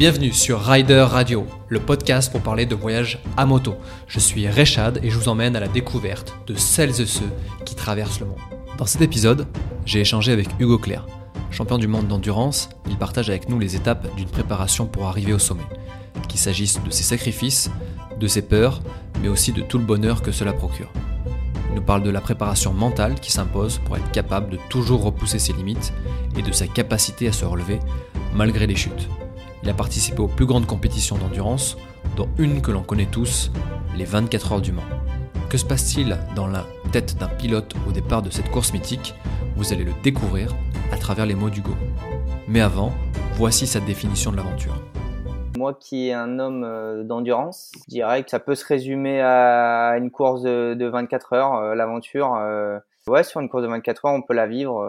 [0.00, 3.74] Bienvenue sur Rider Radio, le podcast pour parler de voyage à moto.
[4.06, 7.30] Je suis Rechad et je vous emmène à la découverte de celles et ceux
[7.66, 8.38] qui traversent le monde.
[8.78, 9.46] Dans cet épisode,
[9.84, 11.06] j'ai échangé avec Hugo Claire.
[11.50, 15.38] Champion du monde d'endurance, il partage avec nous les étapes d'une préparation pour arriver au
[15.38, 15.68] sommet.
[16.28, 17.70] Qu'il s'agisse de ses sacrifices,
[18.18, 18.80] de ses peurs,
[19.20, 20.90] mais aussi de tout le bonheur que cela procure.
[21.68, 25.38] Il nous parle de la préparation mentale qui s'impose pour être capable de toujours repousser
[25.38, 25.92] ses limites
[26.38, 27.80] et de sa capacité à se relever
[28.32, 29.10] malgré les chutes.
[29.62, 31.76] Il a participé aux plus grandes compétitions d'endurance,
[32.16, 33.52] dont une que l'on connaît tous,
[33.94, 34.82] les 24 heures du Mans.
[35.50, 39.14] Que se passe-t-il dans la tête d'un pilote au départ de cette course mythique?
[39.56, 40.54] Vous allez le découvrir
[40.92, 41.74] à travers les mots d'Hugo.
[42.48, 42.92] Mais avant,
[43.34, 44.74] voici sa définition de l'aventure.
[45.58, 49.96] Moi qui est un homme euh, d'endurance, je dirais que ça peut se résumer à
[49.98, 52.34] une course de 24 heures, euh, l'aventure.
[52.34, 54.88] Euh, ouais, sur une course de 24 heures, on peut la vivre.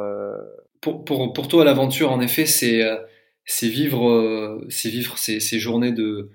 [0.79, 2.81] Pour, pour, pour toi, l'aventure, en effet, c'est
[3.45, 6.29] c'est vivre, euh, c'est vivre ces, ces, journées de,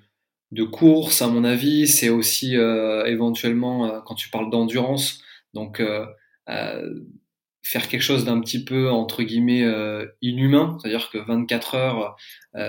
[0.53, 1.89] de course, à mon avis.
[1.89, 5.21] C'est aussi euh, éventuellement, euh, quand tu parles d'endurance,
[5.55, 5.83] donc
[7.63, 9.65] faire quelque chose d'un petit peu entre guillemets
[10.23, 12.17] inhumain, c'est-à-dire que 24 heures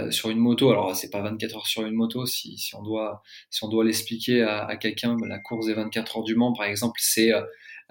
[0.10, 3.22] sur une moto, alors c'est pas 24 heures sur une moto, si, si on doit
[3.52, 7.00] si on doit l'expliquer à, quelqu'un, la course des 24 heures du Mans par exemple,
[7.04, 7.32] c'est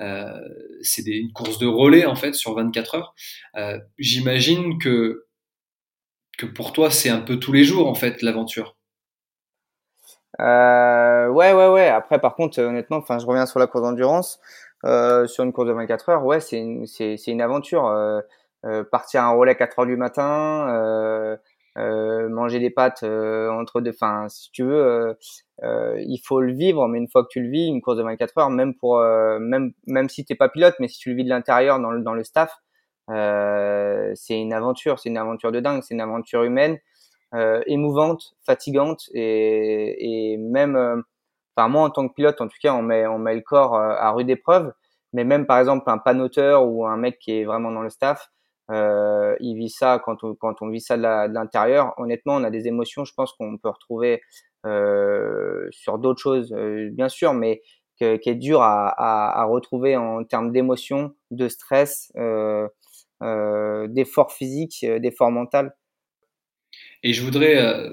[0.01, 0.41] euh,
[0.83, 3.15] c'est une course de relais en fait sur 24 heures.
[3.99, 5.26] J'imagine que
[6.37, 8.77] que pour toi, c'est un peu tous les jours, en fait, l'aventure.
[10.41, 11.89] Euh, ouais, ouais, ouais.
[11.89, 14.41] Après, par contre, honnêtement, enfin, je reviens sur la course d'endurance.
[14.85, 17.87] Euh, sur une course de 24 heures, ouais, c'est une, c'est, une aventure.
[17.87, 18.21] Euh,
[18.65, 21.37] euh, partir à un relais à 4 heures du matin, euh,
[21.79, 23.91] euh, manger des pâtes entre deux.
[23.91, 25.17] Enfin, si tu veux,
[25.63, 26.87] il faut le vivre.
[26.89, 29.73] Mais une fois que tu le vis, une course de 24 heures, même pour, même,
[29.87, 32.15] même si t'es pas pilote, mais si tu le vis de l'intérieur dans le, dans
[32.15, 32.53] le staff,
[33.11, 36.79] euh, c'est une aventure, c'est une aventure de dingue, c'est une aventure humaine,
[37.35, 41.01] euh, émouvante, fatigante et, et même, euh,
[41.69, 43.95] moi en tant que pilote en tout cas, on met on met le corps euh,
[43.99, 44.73] à rude épreuve.
[45.13, 48.29] Mais même par exemple un panoteur ou un mec qui est vraiment dans le staff,
[48.71, 51.95] euh, il vit ça quand on, quand on vit ça de l'intérieur.
[51.99, 54.21] Honnêtement, on a des émotions, je pense qu'on peut retrouver
[55.71, 56.53] sur d'autres choses,
[56.93, 57.63] bien sûr, mais
[57.99, 62.13] qui est dur à, à, à retrouver en termes d'émotions, de stress.
[62.17, 62.69] Euh,
[63.23, 65.69] euh, d'efforts physiques, euh, d'efforts mentaux.
[67.03, 67.93] Et je voudrais, euh,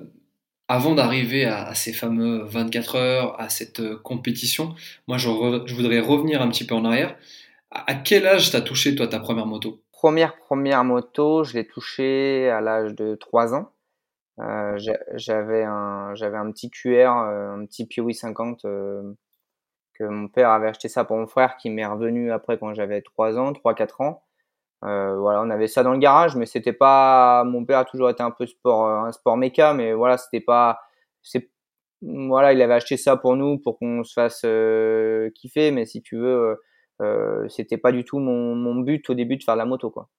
[0.67, 4.75] avant d'arriver à, ces fameux 24 heures, à cette compétition,
[5.07, 7.17] moi je, voudrais revenir un petit peu en arrière.
[7.71, 9.81] À, quel âge t'as touché toi ta première moto?
[9.91, 13.71] Première première moto, je l'ai touchée à l'âge de 3 ans.
[14.39, 14.77] Euh,
[15.13, 18.65] j'avais un j'avais un petit QR, un petit Piwi 50
[19.93, 23.01] que mon père avait acheté ça pour mon frère qui m'est revenu après quand j'avais
[23.01, 24.22] 3 ans, 3 4 ans.
[24.85, 27.43] Euh, voilà, on avait ça dans le garage, mais c'était pas.
[27.45, 30.41] Mon père a toujours été un peu sport, euh, un sport méca, mais voilà, c'était
[30.41, 30.79] pas.
[31.21, 31.49] C'est
[32.01, 36.01] voilà, il avait acheté ça pour nous, pour qu'on se fasse euh, kiffer, mais si
[36.01, 36.57] tu veux,
[37.01, 40.09] euh, c'était pas du tout mon, mon, but au début de faire la moto, quoi.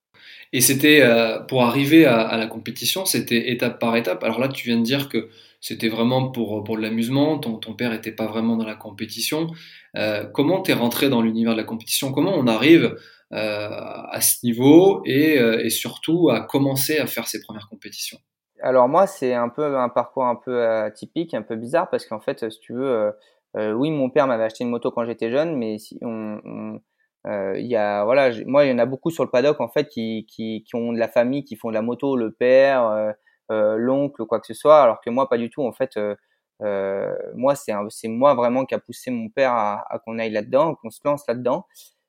[0.53, 4.23] Et c'était euh, pour arriver à, la compétition, c'était étape par étape.
[4.23, 5.29] Alors là, tu viens de dire que
[5.61, 7.39] c'était vraiment pour pour de l'amusement.
[7.39, 9.49] Ton, ton père était pas vraiment dans la compétition.
[9.97, 12.13] Euh, comment t'es rentré dans l'univers de la compétition?
[12.13, 12.97] Comment on arrive euh,
[13.35, 18.19] à ce niveau et, euh, et, surtout à commencer à faire ses premières compétitions.
[18.63, 22.21] Alors moi, c'est un peu un parcours un peu atypique, un peu bizarre parce qu'en
[22.21, 23.13] fait, si tu veux,
[23.57, 26.81] euh, oui, mon père m'avait acheté une moto quand j'étais jeune, mais si on,
[27.27, 29.89] il y a voilà moi il y en a beaucoup sur le paddock en fait
[29.89, 33.15] qui, ont de la famille qui font de la moto le père
[33.51, 37.15] euh, l'oncle quoi que ce soit alors que moi pas du tout en fait euh,
[37.35, 40.75] moi c'est moi vraiment qui a poussé mon père à, à qu'on aille là dedans
[40.75, 41.67] qu'on se lance là dedans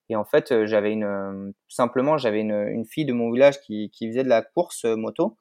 [0.09, 3.59] et en fait, euh, j'avais une, euh, simplement, j'avais une, une, fille de mon village
[3.61, 5.37] qui, qui faisait de la course euh, moto.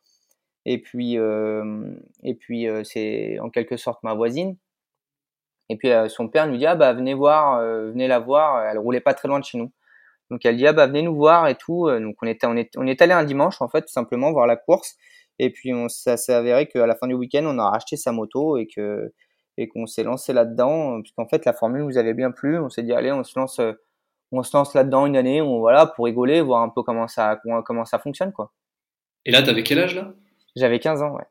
[0.66, 4.56] Et puis, et puis c'est en quelque sorte ma voisine.
[5.69, 8.64] Et puis son père lui dit ah bah venez voir, venez la voir.
[8.64, 9.72] Elle roulait pas très loin de chez nous.
[10.30, 11.91] Donc elle dit ah bah venez nous voir et tout.
[12.00, 14.46] Donc on était on est on est allé un dimanche en fait tout simplement voir
[14.46, 14.96] la course.
[15.38, 18.56] Et puis ça s'est avéré qu'à la fin du week-end on a racheté sa moto
[18.56, 19.12] et que
[19.58, 22.58] et qu'on s'est lancé là-dedans puisqu'en fait la formule nous avait bien plu.
[22.58, 23.60] On s'est dit allez on se lance
[24.38, 27.40] on se lance là-dedans une année, on, voilà, pour rigoler, voir un peu comment ça,
[27.64, 28.52] comment, ça fonctionne, quoi.
[29.25, 30.12] Et là, t'avais quel âge, là?
[30.56, 31.25] J'avais 15 ans, ouais.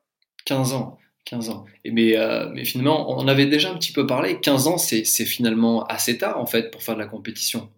[0.45, 1.65] 15 ans, 15 ans.
[1.85, 5.03] Et mais, euh, mais finalement, on avait déjà un petit peu parlé, 15 ans, c'est
[5.03, 7.69] finalement assez tard, en fait, pour faire de la compétition.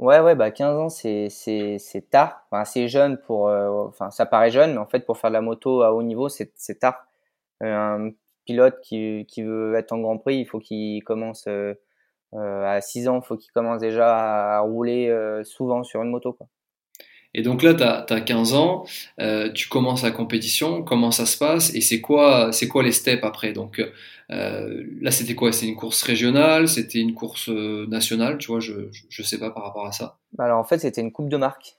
[0.00, 1.28] Ouais, ouais, bah 15 ans, c'est
[2.10, 2.46] tard.
[2.50, 3.48] Enfin, c'est jeune pour.
[3.48, 6.02] Euh, enfin, ça paraît jeune, mais en fait, pour faire de la moto à haut
[6.02, 7.06] niveau, c'est tard.
[7.62, 8.10] Euh, un
[8.46, 11.74] pilote qui, qui veut être en Grand Prix, il faut qu'il commence euh,
[12.32, 16.32] à 6 ans, il faut qu'il commence déjà à rouler euh, souvent sur une moto.
[16.32, 16.46] Quoi.
[17.32, 18.84] Et donc là, tu as, 15 ans,
[19.20, 22.90] euh, tu commences la compétition, comment ça se passe et c'est quoi, c'est quoi les
[22.90, 23.52] steps après?
[23.52, 23.80] Donc
[24.30, 25.52] euh, là, c'était quoi?
[25.52, 26.66] C'était une course régionale?
[26.66, 28.38] C'était une course euh, nationale?
[28.38, 30.18] Tu vois, je ne sais pas par rapport à ça.
[30.32, 31.76] Bah alors en fait, c'était une coupe de marque.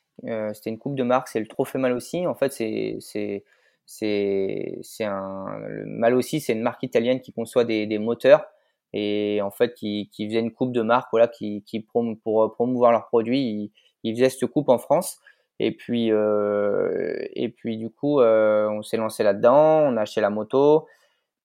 [0.54, 2.26] c'était une coupe de marque, c'est le trophée mal aussi.
[2.26, 3.44] En fait, c'est
[3.86, 8.46] c'est un le mal aussi, c'est une marque italienne qui conçoit des, des moteurs
[8.94, 12.54] et en fait qui, qui faisait une coupe de marque voilà qui, qui prom pour
[12.54, 13.72] promouvoir leurs produits ils,
[14.04, 15.22] ils faisaient cette coupe en France
[15.64, 20.20] et puis, euh, et puis du coup, euh, on s'est lancé là-dedans, on a acheté
[20.20, 20.88] la moto.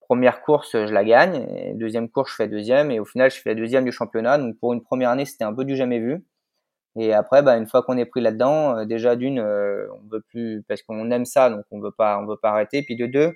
[0.01, 1.77] Première course, je la gagne.
[1.77, 2.91] deuxième course, je fais deuxième.
[2.91, 4.39] Et au final, je fais deuxième du championnat.
[4.39, 6.25] Donc pour une première année, c'était un peu du jamais vu.
[6.97, 10.65] Et après, bah, une fois qu'on est pris là-dedans, euh, déjà d'une, on veut plus
[10.67, 12.83] parce qu'on aime ça, donc on veut pas, on veut pas arrêter.
[12.83, 13.35] Puis de deux,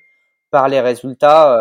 [0.50, 1.56] par les résultats,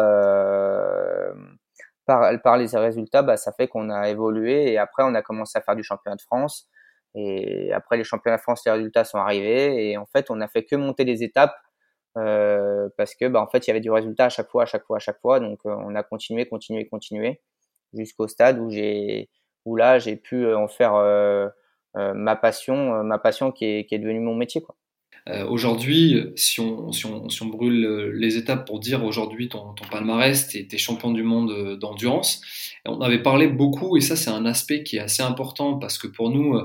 [2.09, 4.71] par, par les résultats, bah, ça fait qu'on a évolué.
[4.71, 6.67] Et après, on a commencé à faire du championnat de France.
[7.13, 10.47] Et après les championnats de France, les résultats sont arrivés et en fait, on n'a
[10.47, 11.55] fait que monter les étapes
[12.17, 14.65] euh, parce que bah, en fait, il y avait du résultat à chaque fois, à
[14.65, 15.39] chaque fois, à chaque fois.
[15.39, 17.41] Donc, euh, on a continué, continué, continué
[17.93, 19.29] jusqu'au stade où j'ai
[19.65, 20.93] là, j'ai pu euh, en faire
[21.95, 24.63] ma passion, ma passion qui est, devenue mon métier.
[25.47, 29.85] Aujourd'hui, si on, si, on, si on brûle les étapes pour dire aujourd'hui ton, ton
[29.85, 32.41] palmarès, tu es, champion du monde d'endurance.
[32.85, 36.07] On avait parlé beaucoup, et ça c'est un aspect qui est assez important parce que
[36.07, 36.59] pour nous,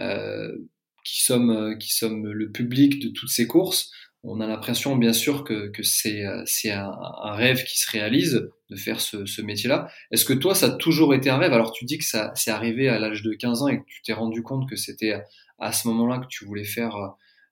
[0.00, 0.56] euh,
[1.04, 3.90] qui sommes euh, qui sommes le public de toutes ces courses,
[4.22, 8.48] on a l'impression bien sûr que, que c'est euh, un, un, rêve qui se réalise
[8.68, 9.88] de faire ce, ce métier-là.
[10.10, 11.52] Est-ce que toi ça a toujours été un rêve?
[11.52, 14.02] Alors tu dis que ça c'est arrivé à l'âge de 15 ans et que tu
[14.02, 15.14] t'es rendu compte que c'était
[15.58, 17.08] à ce moment-là que tu voulais faire euh,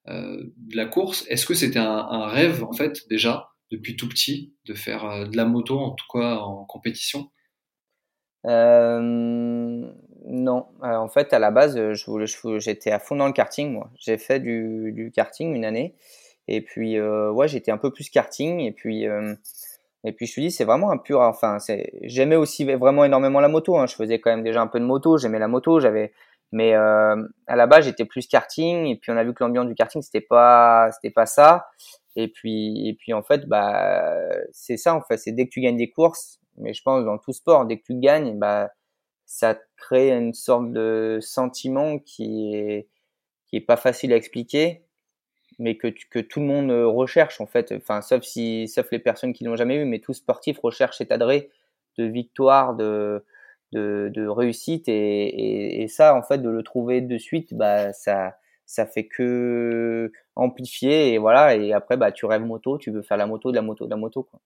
[0.09, 1.25] de la course.
[1.29, 5.45] Est-ce que c'était un, rêve en fait déjà depuis tout petit de faire de la
[5.45, 7.31] moto en tout cas en compétition?
[8.47, 9.91] Euh,
[10.29, 11.95] non, euh, en fait, à la base, euh,
[12.59, 13.91] j'étais à fond dans le karting, moi.
[13.97, 15.95] J'ai fait du, karting une année,
[16.49, 19.35] et puis euh, ouais, j'étais un peu plus karting, et puis euh,
[20.05, 21.21] et puis je te dis, c'est vraiment un pur.
[21.21, 21.59] Enfin,
[22.03, 23.77] j'aimais aussi vraiment énormément la moto.
[23.79, 23.87] Hein.
[23.87, 26.13] Je faisais quand même déjà un peu de moto, j'aimais la moto, j'avais.
[26.53, 27.17] Mais euh,
[27.47, 30.03] à la base, j'étais plus karting, et puis on a vu que l'ambiance du karting,
[30.03, 31.69] c'était pas, c'était pas ça.
[32.17, 34.17] Et puis, et puis en fait, bah,
[34.53, 35.19] c'est ça en fait.
[35.19, 37.85] C'est dès que tu gagnes des courses, mais je pense dans tout sport, dès que
[37.85, 38.71] tu gagnes, bah
[39.27, 42.89] ça crée une sorte de sentiment qui est
[43.49, 44.85] qui est pas facile à expliquer,
[45.59, 47.73] mais que que tout le monde recherche en fait.
[47.73, 51.13] Enfin, sauf si sauf les personnes qui l'ont jamais eu, mais tout sportif recherche cet
[51.13, 51.45] adresse
[51.99, 53.25] de victoire, de
[53.73, 58.37] de, réussite et, ça en fait de le trouver de suite, bah ça
[58.69, 63.17] ça fait que amplifier et voilà et après bah tu rêves moto, tu veux faire
[63.17, 64.41] la moto, de la moto, de la moto quoi.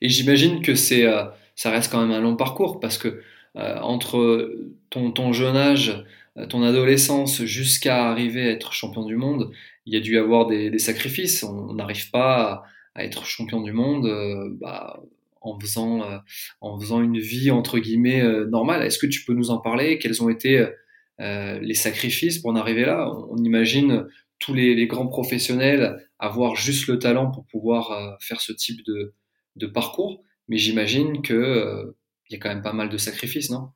[0.00, 3.22] Et j'imagine que c'est euh, ça reste quand même un long parcours parce que
[3.56, 4.54] euh, entre
[4.90, 6.04] ton, jeune âge,
[6.36, 9.50] euh, ton adolescence, jusqu'à arriver à être champion du monde,
[9.86, 11.42] il y a dû avoir des, sacrifices.
[11.42, 12.64] On n'arrive pas
[12.94, 14.06] à, être champion du monde
[14.60, 15.02] bah,
[15.46, 16.00] en, faisant,
[16.60, 18.82] en faisant une vie entre guillemets normale.
[18.82, 19.98] Est-ce que tu peux nous en parler?
[19.98, 20.66] Quels ont été
[21.18, 23.10] les sacrifices pour en arriver là?
[23.30, 24.06] On, imagine
[24.38, 30.22] tous les, grands professionnels avoir juste le talent pour pouvoir faire ce type de, parcours,
[30.48, 31.94] mais j'imagine que
[32.28, 33.70] il y a quand même pas mal de sacrifices, non?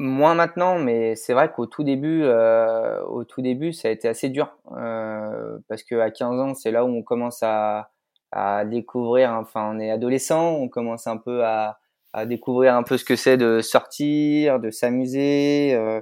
[0.00, 4.06] Moins maintenant, mais c'est vrai qu'au tout début, euh, au tout début, ça a été
[4.06, 7.90] assez dur euh, parce qu'à 15 ans, c'est là où on commence à,
[8.32, 9.32] à découvrir.
[9.32, 11.78] Enfin, on est adolescent, on commence un peu à,
[12.12, 16.00] à découvrir un peu ce que c'est de sortir, de s'amuser, euh,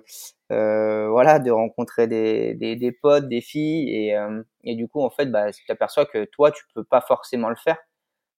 [0.53, 5.03] euh, voilà, de rencontrer des, des, des, potes, des filles, et, euh, et du coup,
[5.03, 7.79] en fait, bah, tu t'aperçois que toi, tu peux pas forcément le faire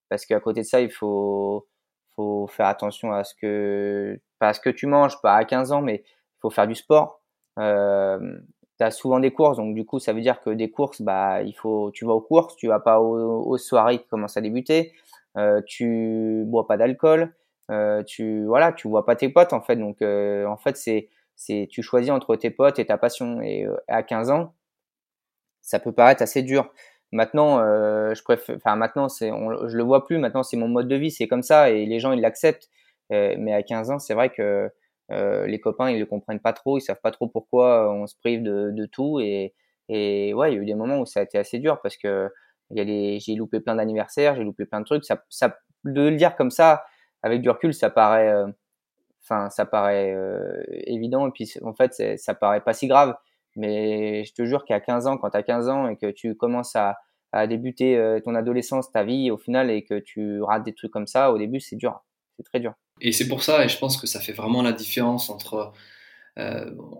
[0.09, 1.67] parce qu'à côté de ça, il faut
[2.17, 5.73] faut faire attention à ce que pas à ce que tu manges, pas à 15
[5.73, 7.23] ans, mais il faut faire du sport.
[8.79, 11.43] Tu as souvent des courses, donc du coup, ça veut dire que des courses, bah,
[11.43, 14.93] il faut, tu vas aux courses, tu vas pas aux, soirées qui commencent à débuter,
[15.37, 17.35] euh, tu bois pas d'alcool,
[17.71, 19.77] euh, tu, voilà, tu vois pas tes potes en fait.
[19.77, 23.41] Donc, euh, en fait, c'est, c'est, tu choisis entre tes potes et ta passion.
[23.43, 24.55] Et euh, à 15 ans,
[25.63, 26.71] ça peut paraître assez dur.
[27.13, 30.19] Maintenant, euh, je préfère, enfin maintenant, c'est, je le vois plus.
[30.19, 32.69] Maintenant, c'est mon mode de vie, c'est comme ça, et les gens ils l'acceptent.
[33.13, 34.71] Euh, mais à 15 ans, c'est vrai que
[35.11, 38.15] euh, les copains ils le comprennent pas trop, ils savent pas trop pourquoi on se
[38.17, 39.21] prive de, de tout.
[39.21, 39.55] Et,
[39.88, 41.97] et ouais, il y a eu des moments où ça a été assez dur parce
[41.97, 42.31] que
[42.71, 45.05] j'ai loupé plein d'anniversaires, j'ai loupé plein de trucs.
[45.05, 46.85] Ça, ça, de le dire comme ça,
[47.23, 48.47] avec du recul, ça paraît, euh,
[49.23, 51.29] enfin, ça paraît euh, évident.
[51.29, 53.17] Et puis en fait, ça paraît pas si grave.
[53.57, 56.37] Mais je te jure qu'à 15 ans, quand tu as 15 ans et que tu
[56.37, 56.99] commences à,
[57.33, 60.93] à débuter euh, ton adolescence, ta vie au final, et que tu rates des trucs
[60.93, 62.05] comme ça, au début, c'est dur.
[62.37, 62.75] C'est très dur.
[63.00, 65.73] Et c'est pour ça, et je pense que ça fait vraiment la différence entre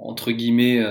[0.01, 0.83] entre guillemets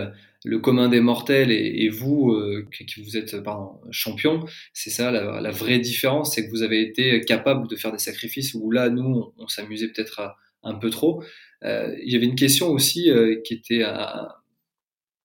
[0.45, 2.33] le commun des mortels et, vous
[2.71, 7.19] qui vous êtes pardon, champion, c'est ça la, vraie différence, c'est que vous avez été
[7.21, 11.23] capable de faire des sacrifices où là nous on, s'amusait peut-être un peu trop.
[11.63, 13.11] il y avait une question aussi
[13.43, 13.83] qui était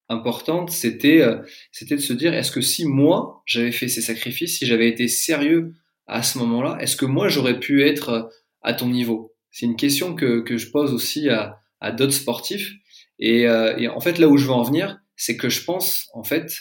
[0.09, 1.25] importante, c'était
[1.71, 5.09] c'était de se dire est-ce que si moi j'avais fait ces sacrifices, si j'avais été
[5.09, 5.75] sérieux
[6.07, 8.31] à ce moment-là, est-ce que moi j'aurais pu être
[8.63, 9.32] à ton niveau?
[9.53, 11.61] C'est une question que, je pose aussi à,
[11.93, 12.73] d'autres sportifs.
[13.19, 16.25] Et, et, en fait, là où je veux en venir, c'est que je pense, en
[16.25, 16.53] fait,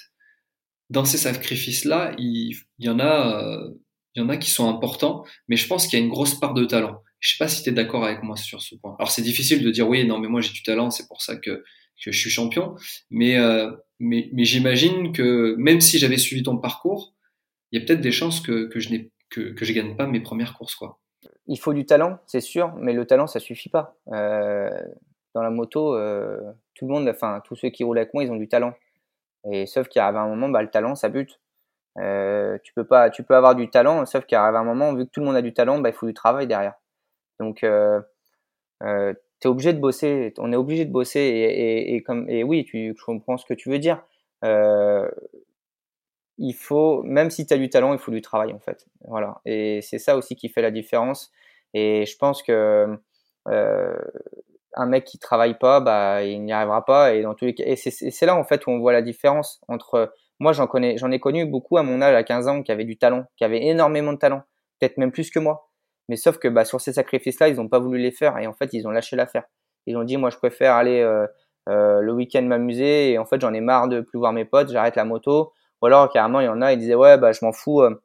[0.91, 3.69] dans ces sacrifices-là, il, y en a, euh,
[4.13, 6.35] il y en a qui sont importants, mais je pense qu'il y a une grosse
[6.35, 7.01] part de talent.
[7.19, 8.95] Je sais pas si tu es d'accord avec moi sur ce point.
[8.99, 11.37] Alors c'est difficile de dire oui, non, mais moi j'ai du talent, c'est pour ça
[11.37, 11.63] que,
[11.95, 12.75] je suis champion.
[13.09, 17.13] Mais, euh, mais, j'imagine que même si j'avais suivi ton parcours,
[17.71, 19.11] il y a peut-être des chances que, je n'ai
[19.73, 20.99] gagne pas mes premières courses, quoi.
[21.47, 23.95] Il faut du talent, c'est sûr, mais le talent ça suffit pas.
[24.11, 24.69] Euh,
[25.33, 26.39] dans la moto, euh,
[26.75, 28.73] tout le monde, enfin tous ceux qui roulent avec moi, ils ont du talent.
[29.51, 31.39] Et sauf arrive un moment, bah, le talent, ça bute.
[31.99, 35.11] Euh, tu peux pas, tu peux avoir du talent, sauf arrive un moment, vu que
[35.11, 36.75] tout le monde a du talent, bah, il faut du travail derrière.
[37.39, 38.01] Donc, euh,
[38.81, 40.33] es obligé de bosser.
[40.37, 41.19] On est obligé de bosser.
[41.19, 44.03] Et, comme, et oui, tu, comprends ce que tu veux dire.
[46.41, 48.85] Il faut, même si tu as du talent, il faut du travail en fait.
[49.07, 49.39] Voilà.
[49.45, 51.31] Et c'est ça aussi qui fait la différence.
[51.73, 52.97] Et je pense que
[53.47, 53.97] euh,
[54.73, 57.13] un mec qui travaille pas, bah, il n'y arrivera pas.
[57.13, 59.61] Et dans tous les cas, et c'est là en fait où on voit la différence
[59.67, 62.71] entre moi, j'en connais, j'en ai connu beaucoup à mon âge, à 15 ans, qui
[62.71, 64.41] avaient du talent, qui avaient énormément de talent,
[64.79, 65.69] peut-être même plus que moi.
[66.09, 68.53] Mais sauf que bah, sur ces sacrifices-là, ils n'ont pas voulu les faire et en
[68.53, 69.43] fait, ils ont lâché l'affaire.
[69.85, 71.27] Ils ont dit, moi, je préfère aller euh,
[71.69, 74.71] euh, le week-end m'amuser et en fait, j'en ai marre de plus voir mes potes,
[74.71, 75.53] j'arrête la moto.
[75.81, 78.01] Ou alors, carrément, il y en a, ils disaient, ouais, bah, je m'en fous, euh,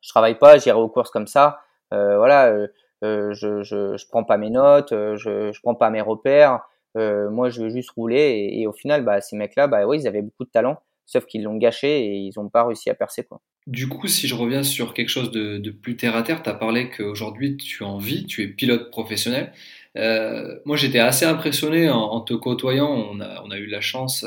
[0.00, 1.60] je travaille pas, j'irai aux courses comme ça.
[1.92, 2.68] Euh, voilà, euh,
[3.04, 6.60] euh, je, je, je prends pas mes notes, je, je prends pas mes repères.
[6.94, 10.22] moi, je veux juste rouler et, au final, bah, ces mecs-là, bah, oui, ils avaient
[10.22, 10.80] beaucoup de talent
[11.10, 13.24] sauf qu'ils l'ont gâché et ils n'ont pas réussi à percer.
[13.24, 13.40] Quoi.
[13.66, 16.54] Du coup, si je reviens sur quelque chose de, plus terre à terre, tu as
[16.54, 19.52] parlé qu'aujourd'hui tu es en vie, tu es pilote professionnel.
[19.96, 22.90] Euh, moi, j'étais assez impressionné en, te côtoyant.
[22.90, 24.24] On a, on a eu la chance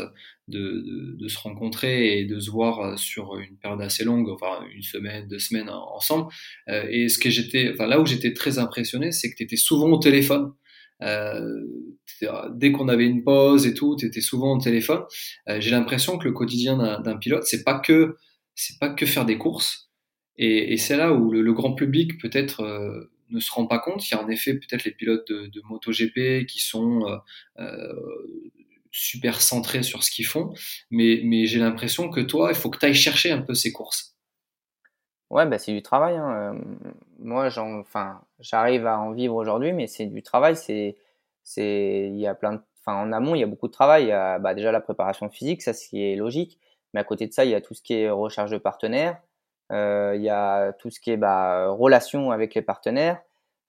[0.48, 4.66] de, de, de, se rencontrer et de se voir sur une période assez longue, enfin
[4.74, 6.32] une semaine, deux semaines ensemble.
[6.70, 9.56] Euh, et ce que j'étais, enfin là où j'étais très impressionné, c'est que tu étais
[9.56, 10.52] souvent au téléphone.
[11.02, 11.64] Euh,
[12.52, 15.02] dès qu'on avait une pause et tout, tu étais souvent au téléphone.
[15.50, 18.16] Euh, j'ai l'impression que le quotidien d'un pilote, c'est pas que
[18.56, 19.90] c'est pas que faire des courses.
[20.38, 23.80] Et, et c'est là où le, le grand public peut-être euh, ne se rend pas
[23.80, 24.08] compte.
[24.10, 27.06] Il y a en effet peut-être les pilotes de, MotoGP qui sont
[27.60, 27.94] euh,
[28.92, 30.54] super centrés sur ce qu'ils font,
[30.92, 33.72] mais, mais j'ai l'impression que toi, il faut que tu ailles chercher un peu ces
[33.72, 34.16] courses.
[35.30, 36.16] Ouais, bah c'est du travail.
[36.16, 36.56] Hein.
[37.18, 40.56] moi, enfin, j'arrive à en vivre aujourd'hui, mais c'est du travail.
[40.56, 40.96] C'est,
[41.44, 44.04] c'est, y a plein en amont, il y a beaucoup de travail.
[44.04, 46.60] Il y a bah, déjà la préparation physique, ça, ce est logique.
[46.94, 49.20] Mais à côté de ça, il y a tout ce qui est recherche de partenaires.
[49.72, 53.22] Euh, il y a tout ce qui est bah, relation avec les partenaires.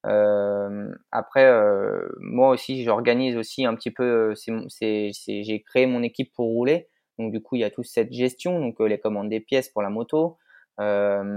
[0.05, 4.33] Euh, après, euh, moi aussi, j'organise aussi un petit peu.
[4.81, 6.87] J'ai créé mon équipe pour rouler.
[7.17, 9.81] Donc du coup, il y a toute cette gestion, donc les commandes des pièces pour
[9.81, 10.37] la moto,
[10.77, 11.31] bah,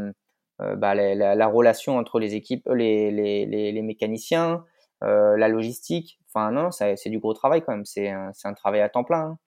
[0.59, 4.65] la, la, relation entre les équipes, les, mécaniciens,
[5.01, 6.19] la logistique.
[6.27, 7.85] Enfin non, c'est du gros travail quand même.
[7.85, 9.21] C'est un, travail à temps plein.
[9.21, 9.39] Hein.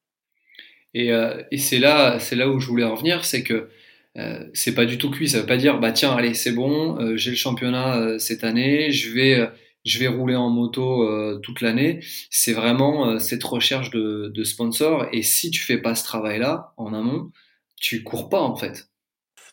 [0.93, 1.09] Et,
[1.51, 3.69] et c'est là, c'est là où je voulais en venir, c'est que
[4.17, 5.29] euh, c'est pas du tout cuit.
[5.29, 8.91] Ça veut pas dire bah tiens allez c'est bon, euh, j'ai le championnat cette année,
[8.91, 9.49] je vais
[9.85, 12.01] je vais rouler en moto toute l'année.
[12.29, 15.07] C'est vraiment cette recherche de, de sponsors.
[15.11, 17.31] Et si tu fais pas ce travail-là en amont,
[17.77, 18.91] tu cours pas en fait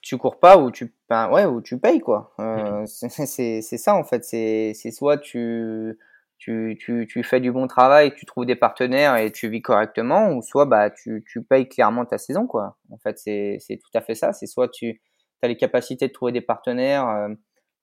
[0.00, 4.04] tu cours pas ou tu ben, ouais ou tu payes quoi euh, c'est ça en
[4.04, 5.98] fait c'est soit tu,
[6.38, 10.32] tu, tu, tu fais du bon travail tu trouves des partenaires et tu vis correctement
[10.32, 12.76] ou soit bah tu, tu payes clairement ta saison quoi.
[12.90, 14.32] En fait c'est tout à fait ça.
[14.32, 15.00] C'est soit tu
[15.42, 17.28] as les capacités de trouver des partenaires euh,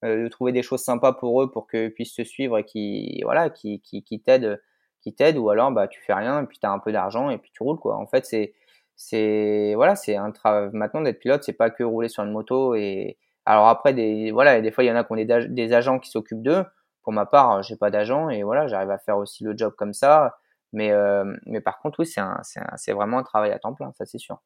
[0.05, 3.21] euh, de trouver des choses sympas pour eux pour qu'ils puissent te suivre et qui
[3.23, 4.61] voilà qui qui, qui t'aident
[5.01, 7.29] qui t'aident ou alors bah tu fais rien et puis tu as un peu d'argent
[7.29, 7.95] et puis tu roules quoi.
[7.97, 8.53] En fait c'est
[8.95, 12.75] c'est voilà, c'est un travail maintenant d'être pilote, c'est pas que rouler sur une moto
[12.75, 15.73] et alors après des voilà, des fois il y en a qui ont des, des
[15.73, 16.63] agents qui s'occupent d'eux.
[17.05, 19.93] Pour ma part, j'ai pas d'agent et voilà, j'arrive à faire aussi le job comme
[19.93, 20.35] ça.
[20.73, 24.17] Mais euh, mais par contre oui, c'est vraiment un travail à temps plein, ça c'est
[24.17, 24.41] sûr.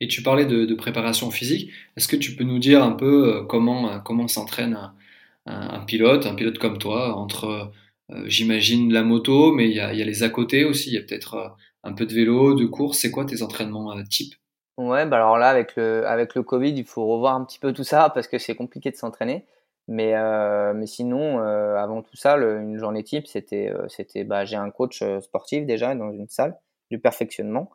[0.00, 1.72] Et tu parlais de, de préparation physique.
[1.96, 4.94] Est-ce que tu peux nous dire un peu euh, comment euh, comment s'entraîne un,
[5.46, 7.72] un, pilote, un pilote comme toi, entre
[8.26, 10.90] j'imagine la moto, mais il y a, y a les à côté aussi.
[10.90, 12.98] Il y a peut-être un peu de vélo, de course.
[12.98, 14.34] C'est quoi tes entraînements euh, type
[14.76, 17.72] Ouais, bah alors là, avec le, avec le Covid, il faut revoir un petit peu
[17.72, 19.46] tout ça parce que c'est compliqué de s'entraîner.
[19.88, 20.14] Mais,
[20.74, 25.64] mais sinon, avant tout ça, une journée type, c'était, c'était, bah, j'ai un coach sportif
[25.64, 26.58] déjà dans une salle
[26.90, 27.70] du perfectionnement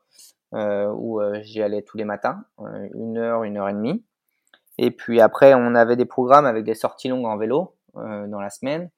[0.53, 2.43] où j'y allais tous les matins,
[2.93, 4.03] une heure, une heure et demie.
[4.77, 8.49] Et puis après, on avait des programmes avec des sorties longues en vélo dans la
[8.49, 8.89] semaine.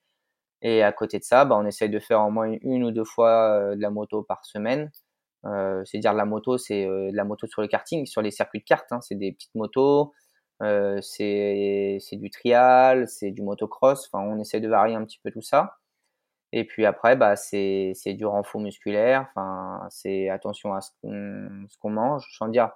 [0.63, 3.03] Et à côté de ça, bah, on essaye de faire au moins une ou deux
[3.03, 4.89] fois de la moto par semaine.
[5.45, 8.59] Euh, c'est dire la moto, c'est de la moto sur les karting, sur les circuits
[8.59, 8.85] de kart.
[8.91, 10.13] Hein, c'est des petites motos,
[10.61, 14.09] euh, c'est du trial, c'est du motocross.
[14.11, 15.77] Enfin, on essaie de varier un petit peu tout ça.
[16.51, 19.27] Et puis après, bah, c'est du renfort musculaire.
[19.31, 22.71] Enfin, c'est attention à ce qu'on mange, sans dire,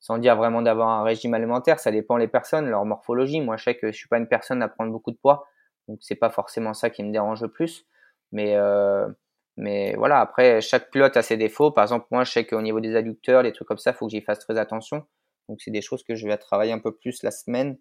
[0.00, 1.80] sans dire vraiment d'avoir un régime alimentaire.
[1.80, 3.40] Ça dépend les personnes, leur morphologie.
[3.40, 5.46] Moi, je sais que je suis pas une personne à prendre beaucoup de poids,
[5.88, 7.86] donc c'est pas forcément ça qui me dérange le plus.
[8.32, 9.08] Mais euh,
[9.56, 11.70] mais voilà, après, chaque pilote a ses défauts.
[11.70, 14.06] Par exemple, moi, je sais qu'au niveau des adducteurs, des trucs comme ça, il faut
[14.06, 15.06] que j'y fasse très attention.
[15.48, 17.78] Donc, c'est des choses que je vais travailler un peu plus la semaine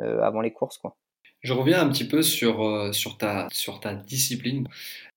[0.00, 0.78] euh, avant les courses.
[0.78, 0.96] Quoi.
[1.42, 4.66] Je reviens un petit peu sur, euh, sur, ta, sur ta discipline.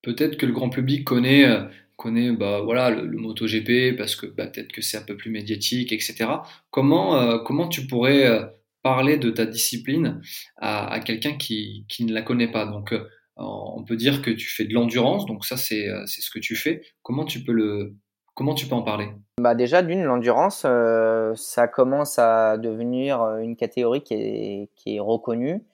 [0.03, 1.63] Peut-être que le grand public connaît, euh,
[1.95, 5.91] connaît bah, voilà, le, MotoGP parce que bah, peut-être que c'est un peu plus médiatique,
[5.91, 6.29] etc.
[6.69, 10.21] Comment, comment tu pourrais parler de ta discipline
[10.57, 12.65] à, à quelqu'un qui, qui, ne la connaît pas?
[12.65, 12.93] Donc,
[13.37, 16.81] on peut dire que tu fais de l'endurance, donc ça c'est ce que tu fais.
[17.01, 17.95] Comment tu peux le
[18.38, 19.10] comment tu peux en parler?
[19.41, 25.00] Bah déjà d'une l'endurance, euh, ça commence à devenir une catégorie qui est, qui est
[25.00, 25.65] reconnue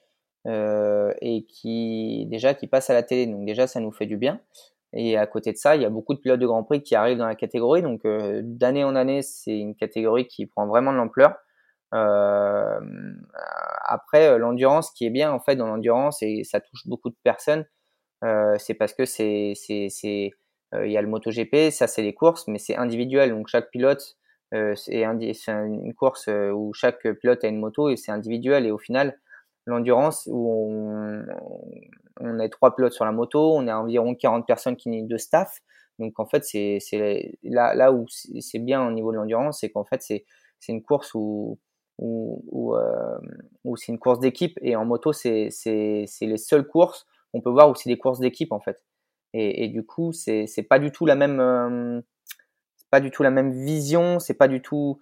[0.46, 3.26] euh, et qui déjà qui passe à la télé.
[3.26, 4.40] Donc déjà ça nous fait du bien.
[4.94, 6.94] Et à côté de ça, il y a beaucoup de pilotes de Grand Prix qui
[6.94, 7.82] arrivent dans la catégorie.
[7.82, 11.34] Donc euh, d'année en année, c'est une catégorie qui prend vraiment de l'ampleur.
[11.94, 12.80] Euh,
[13.82, 17.16] après, euh, l'endurance, qui est bien en fait dans l'endurance et ça touche beaucoup de
[17.22, 17.66] personnes,
[18.24, 19.54] euh, c'est parce que c'est
[20.84, 23.30] il y a le MotoGP, ça c'est les courses, mais c'est individuel.
[23.30, 24.16] Donc chaque pilote
[24.76, 25.02] c'est
[25.48, 28.66] une course où chaque pilote a une moto et c'est individuel.
[28.66, 29.18] Et au final,
[29.66, 31.24] l'endurance où on,
[32.20, 35.60] on est trois pilotes sur la moto, on est environ 40 personnes qui de staff.
[35.98, 36.78] Donc en fait, c'est
[37.42, 40.24] là, là où c'est bien au niveau de l'endurance, c'est qu'en fait c'est
[40.68, 41.58] une course où
[41.98, 43.18] ou, euh,
[43.76, 44.58] c'est une course d'équipe.
[44.62, 48.52] Et en moto, c'est les seules courses qu'on peut voir où c'est des courses d'équipe
[48.52, 48.82] en fait.
[49.36, 52.00] Et, du coup, c'est pas du tout la même, euh,
[52.90, 55.00] pas du tout la même vision, c'est pas du tout,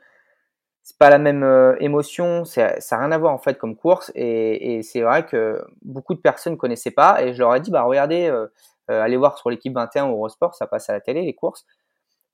[0.82, 4.10] c'est pas la même euh, émotion, ça n'a rien à voir en fait comme course.
[4.14, 7.22] Et, c'est vrai que beaucoup de personnes connaissaient pas.
[7.22, 8.46] Et je leur ai dit, bah regardez, euh,
[8.88, 11.66] allez voir sur l'équipe 21 Eurosport, ça passe à la télé les courses.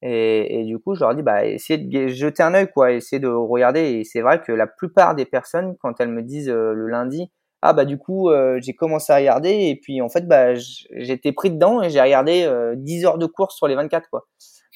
[0.02, 3.28] Et, du coup, je leur dis, bah, essayez de jeter un œil, quoi, essayez de
[3.28, 3.80] regarder.
[3.80, 7.30] Et c'est vrai que la plupart des personnes, quand elles me disent euh, le lundi,
[7.60, 11.32] ah bah du coup, euh, j'ai commencé à regarder et puis en fait, bah, j'étais
[11.32, 14.28] pris dedans et j'ai regardé euh, 10 heures de course sur les 24, quoi.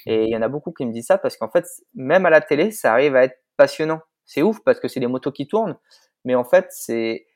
[0.07, 1.64] Et il y en a beaucoup qui me disent ça parce qu'en fait,
[1.95, 4.01] même à la télé, ça arrive à être passionnant.
[4.25, 5.77] C'est ouf parce que c'est des motos qui tournent,
[6.25, 7.27] mais en fait, c'est,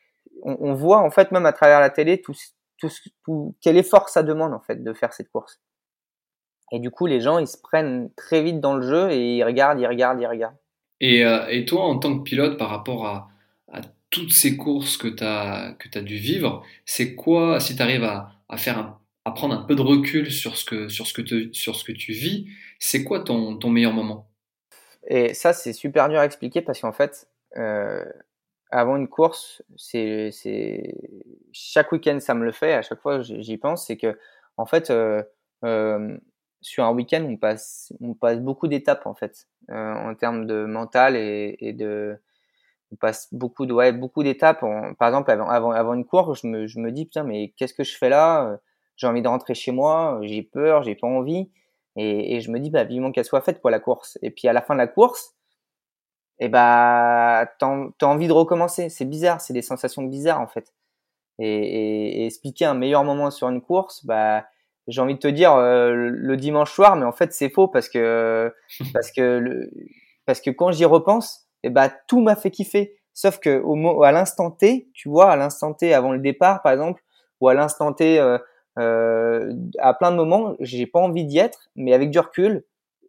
[0.43, 2.35] on, voit en fait même à travers la télé tout,
[2.79, 5.61] tout, quel effort ça demande en fait de faire cette course.
[6.73, 9.45] Et du coup, les gens, ils se prennent très vite dans le jeu et ils
[9.45, 10.57] regardent, ils regardent, ils regardent.
[11.01, 13.29] Et, euh, et toi, en tant que pilote, par rapport à
[14.17, 18.33] toutes ces courses que tu as, que dû vivre, c'est quoi, si tu arrives à,
[18.57, 21.85] faire à prendre un peu de recul sur ce que, sur ce que, sur ce
[21.85, 22.47] que tu vis,
[22.79, 24.31] c'est quoi ton, meilleur moment?
[25.07, 28.07] Et ça, c'est super dur à expliquer parce qu'en fait, euh,
[28.71, 30.31] avant une course, c'est
[31.53, 34.19] chaque week-end, ça me le fait, à chaque fois j'y pense, c'est que,
[34.57, 35.23] en fait, euh,
[35.65, 36.17] euh
[36.63, 41.15] sur un week-end, on passe, on passe beaucoup d'étapes en fait, en termes de mental
[41.15, 42.19] et, de,
[42.93, 44.61] on passe beaucoup de, ouais, beaucoup d'étapes.
[44.99, 47.75] Par exemple, avant, avant, avant une course, je me, je me dis putain, mais qu'est-ce
[47.75, 48.59] que je fais là?
[48.97, 51.51] J'ai envie de rentrer chez moi, j'ai peur, j'ai pas envie,
[51.97, 54.19] et, et, je me dis bah vivement qu'elle soit faite pour la course.
[54.23, 55.37] Et puis à la fin de la course,
[56.39, 57.69] et eh bah t'as
[58.03, 58.91] as envie de recommencer.
[58.91, 60.75] C'est bizarre, c'est des sensations bizarres en fait.
[61.39, 64.47] Et, expliquer un meilleur moment sur une course, bah
[64.87, 67.89] j'ai envie de te dire euh, le dimanche soir, mais en fait c'est faux parce
[67.89, 68.55] que
[68.93, 69.71] parce que
[70.27, 72.97] parce que quand j'y repense, et eh ben tout m'a fait kiffer.
[73.13, 76.71] Sauf que au à l'instant T, tu vois, à l'instant T avant le départ par
[76.71, 77.03] exemple,
[77.41, 78.39] ou à l'instant T euh,
[78.79, 82.63] euh, à plein de moments, j'ai pas envie d'y être, mais avec du recul,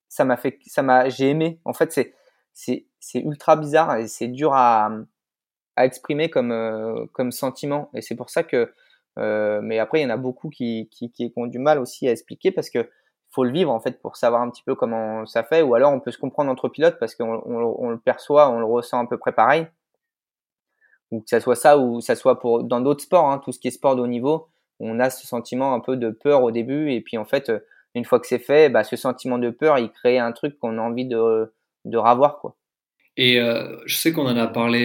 [0.09, 1.59] ça m'a fait, ça m'a, j'ai aimé.
[1.65, 2.15] En fait, c'est
[2.99, 4.89] c'est ultra bizarre et c'est dur à
[5.75, 7.91] à exprimer comme euh, comme sentiment.
[7.93, 8.73] Et c'est pour ça que
[9.61, 12.11] mais après, il y en a beaucoup qui, qui, qui, ont du mal aussi à
[12.11, 12.89] expliquer parce que
[13.37, 15.61] faut le vivre en fait pour savoir un petit peu comment ça fait.
[15.61, 18.57] Ou alors on peut se comprendre entre pilotes parce qu'on on, on le perçoit, on
[18.57, 19.67] le ressent à peu près pareil.
[21.11, 23.59] Ou que ça soit ça ou ça soit pour dans d'autres sports, hein, tout ce
[23.59, 24.47] qui est sport de haut niveau,
[24.79, 27.51] on a ce sentiment un peu de peur au début et puis en fait
[27.93, 30.79] une fois que c'est fait, bah, ce sentiment de peur, il crée un truc qu'on
[30.79, 31.53] a envie de
[31.85, 32.55] de ravoir quoi.
[33.17, 33.39] Et
[33.85, 34.81] je sais qu'on en a parlé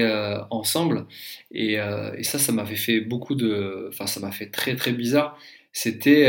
[0.51, 1.07] ensemble,
[1.51, 5.38] et, et, ça, ça m'avait fait beaucoup de, enfin, ça m'a fait très très bizarre.
[5.73, 6.27] C'était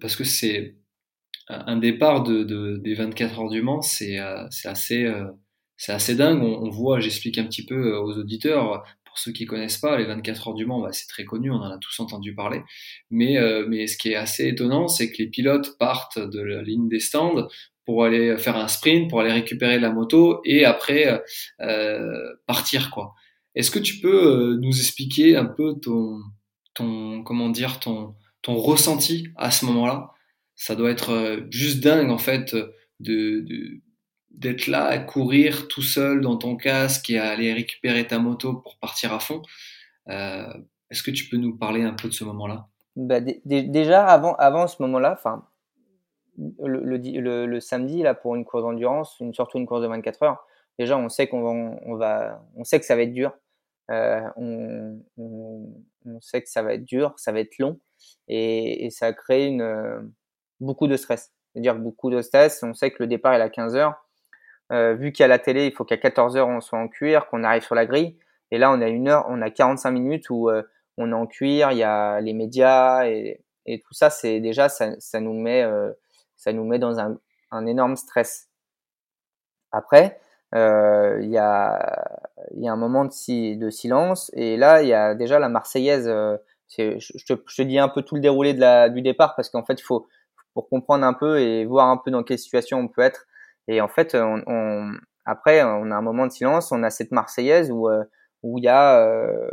[0.00, 0.74] parce que c'est
[1.48, 5.10] un départ de, de, des 24 heures du Mans, c'est assez
[5.76, 6.42] c'est assez dingue.
[6.42, 8.84] On, on voit, j'explique un petit peu aux auditeurs,
[9.16, 11.54] pour ceux qui connaissent pas, les 24 heures du Mans, bah, c'est très connu, on
[11.54, 12.60] en a tous entendu parler.
[13.10, 16.60] Mais, euh, mais ce qui est assez étonnant, c'est que les pilotes partent de la
[16.60, 17.48] ligne des stands
[17.86, 21.22] pour aller faire un sprint, pour aller récupérer la moto et après
[21.62, 23.14] euh, partir quoi.
[23.54, 26.18] Est-ce que tu peux euh, nous expliquer un peu ton,
[26.74, 30.10] ton comment dire ton, ton ressenti à ce moment-là?
[30.56, 32.54] Ça doit être juste dingue en fait
[33.00, 33.80] de, de
[34.36, 38.54] d'être là à courir tout seul dans ton casque et à aller récupérer ta moto
[38.54, 39.42] pour partir à fond.
[40.08, 40.52] Euh,
[40.90, 42.68] Est-ce que tu peux nous parler un peu de ce moment-là?
[42.96, 45.18] Bah, Déjà, avant, avant ce moment-là,
[46.36, 50.22] le, le, le, samedi, là, pour une course d'endurance, une, surtout une course de 24
[50.22, 50.46] heures,
[50.78, 53.32] déjà, on sait, qu'on va, on, sait que ça va être dur.
[53.90, 57.78] Euh, on, on, sait que ça va être dur, ça va être long
[58.28, 60.12] et ça crée une,
[60.60, 61.32] beaucoup de stress.
[61.52, 62.62] C'est-à-dire beaucoup de stress.
[62.62, 64.06] On sait que le départ est à 15 heures
[64.72, 67.44] euh, vu qu'à la télé, il faut qu'à 14 heures on soit en cuir, qu'on
[67.44, 68.18] arrive sur la grille.
[68.50, 70.62] Et là, on a une heure, on a 45 minutes où euh,
[70.96, 74.10] on est en cuir, il y a les médias et, tout ça.
[74.10, 75.92] C'est déjà ça, nous met, euh,
[76.36, 77.18] ça nous met dans un,
[77.66, 78.48] énorme stress.
[79.72, 80.20] Après,
[80.54, 82.20] euh, il y a,
[82.54, 86.06] y a un moment de, silence et là, il y a déjà la Marseillaise.
[86.78, 90.06] Je, te, dis un peu tout le déroulé du départ parce qu'en fait, il faut
[90.56, 93.26] pour comprendre un peu et voir un peu dans quelle situation on peut être
[93.68, 94.92] et en fait, on, on,
[95.24, 98.04] après, on a un moment de silence, on a cette Marseillaise où euh,
[98.42, 99.50] où il y a euh,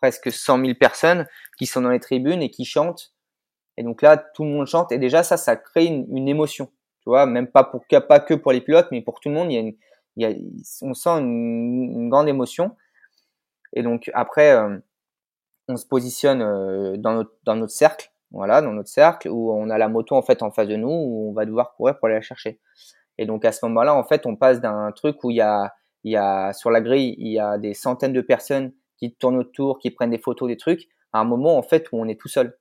[0.00, 1.26] presque 100 000 personnes
[1.58, 3.14] qui sont dans les tribunes et qui chantent.
[3.76, 4.92] Et donc là, tout le monde chante.
[4.92, 6.66] Et déjà, ça, ça crée une, une émotion.
[7.00, 9.52] Tu vois, même pas pour pas que pour les pilotes, mais pour tout le monde,
[9.52, 9.76] il y a, une,
[10.16, 10.30] y a
[10.82, 12.76] on sent une, une, grande émotion.
[13.74, 14.78] Et donc après, euh,
[15.68, 19.70] on se positionne euh, dans notre dans notre cercle voilà, dans notre cercle, où on
[19.70, 22.06] a la moto en fait en face de nous, où on va devoir courir pour
[22.06, 22.60] aller la chercher.
[23.18, 25.72] Et donc à ce moment-là, en fait, on passe d'un truc où il y a,
[26.02, 29.38] il y a sur la grille, il y a des centaines de personnes qui tournent
[29.38, 32.20] autour, qui prennent des photos, des trucs, à un moment en fait où on est
[32.20, 32.58] tout seul.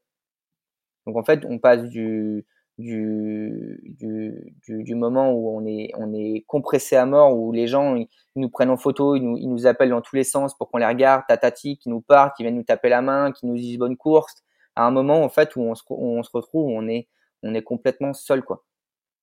[1.07, 2.45] Donc en fait, on passe du
[2.77, 7.95] du, du, du, moment où on est, on est compressé à mort, où les gens
[8.35, 10.79] nous prennent en photo, ils nous, ils nous appellent dans tous les sens pour qu'on
[10.79, 13.77] les regarde, tatati, qui nous partent, qui viennent nous taper la main, qui nous disent
[13.77, 14.43] bonne course,
[14.75, 17.07] à un moment en fait où on se, on se retrouve, on est,
[17.43, 18.63] on est complètement seul quoi,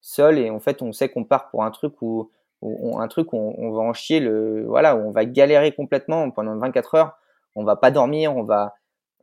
[0.01, 2.31] seul et en fait on sait qu'on part pour un truc où,
[2.63, 6.31] où un truc où on, va en chier le, voilà, où on va galérer complètement
[6.31, 7.19] pendant 24 heures,
[7.57, 8.75] on va pas dormir, on va,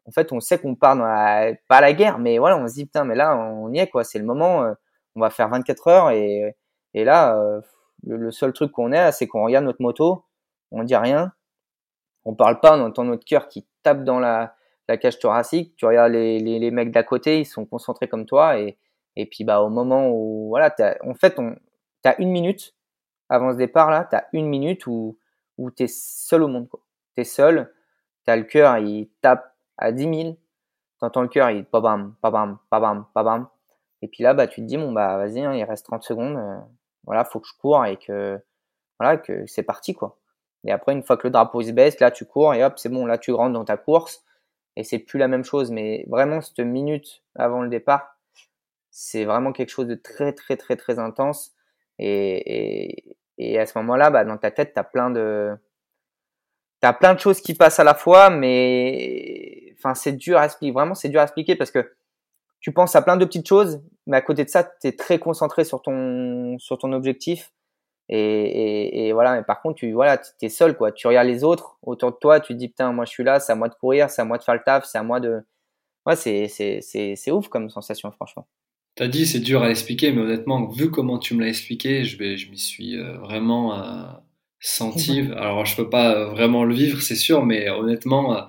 [0.06, 2.74] en fait on sait qu'on part dans la, pas la guerre, mais voilà on se
[2.74, 4.74] dit putain mais là on y est quoi, c'est le moment, euh,
[5.16, 6.56] on va faire 24 heures et,
[6.94, 7.62] et là euh,
[8.04, 10.26] le, seul truc qu'on a c'est qu'on regarde notre moto,
[10.72, 11.32] on dit rien,
[12.26, 14.57] on parle pas, on entend notre cœur qui tape dans la
[14.88, 18.60] la cage thoracique, tu regardes les, les, mecs d'à côté, ils sont concentrés comme toi
[18.60, 18.78] et,
[19.16, 20.74] et puis bah au moment où voilà,
[21.04, 21.56] en fait on
[22.02, 22.74] t'as une minute
[23.30, 25.18] avant ce départ là, t'as une minute où
[25.58, 26.80] où t'es seul au monde quoi.
[27.16, 27.74] T'es seul,
[28.26, 30.38] t'as le cœur il tape à 10 000,
[31.00, 33.48] t'entends le cœur il pabam pabam pabam pabam
[34.02, 36.38] et puis là bah tu te dis bon bah vas-y hein, il reste 30 secondes,
[36.38, 36.60] euh,
[37.06, 38.40] voilà faut que je cours et que
[39.00, 40.18] voilà que c'est parti quoi.
[40.64, 42.90] Et après une fois que le drapeau se baisse là tu cours et hop c'est
[42.90, 44.24] bon là tu rentres dans ta course
[44.78, 45.72] et c'est plus la même chose.
[45.72, 48.18] Mais vraiment, cette minute avant le départ,
[48.92, 51.54] c'est vraiment quelque chose de très, très, très, très intense.
[52.00, 55.56] Et, et, et à ce moment-là, bah, dans ta tête, tu as plein de.
[56.80, 60.72] T'as plein de choses qui passent à la fois, mais enfin c'est dur à expliquer.
[60.72, 61.92] Vraiment, c'est dur à expliquer parce que
[62.60, 65.18] tu penses à plein de petites choses, mais à côté de ça, tu es très
[65.18, 67.52] concentré sur ton sur ton objectif
[68.10, 70.92] et, et, et, voilà, mais par contre, tu voilà, es seul, quoi.
[70.92, 73.40] Tu regardes les autres autour de toi, tu te dis, putain, moi je suis là,
[73.40, 75.20] c'est à moi de courir, c'est à moi de faire le taf, c'est à moi
[75.20, 75.42] de.
[76.06, 78.48] Ouais, c'est, c'est, c'est, c'est ouf comme sensation, franchement.
[78.96, 82.18] T'as dit, c'est dur à expliquer, mais honnêtement, vu comment tu me l'as expliqué, je,
[82.18, 84.04] vais, je m'y suis euh, vraiment euh,
[84.60, 85.20] senti.
[85.36, 88.48] Alors, je peux pas euh, vraiment le vivre, c'est sûr, mais honnêtement,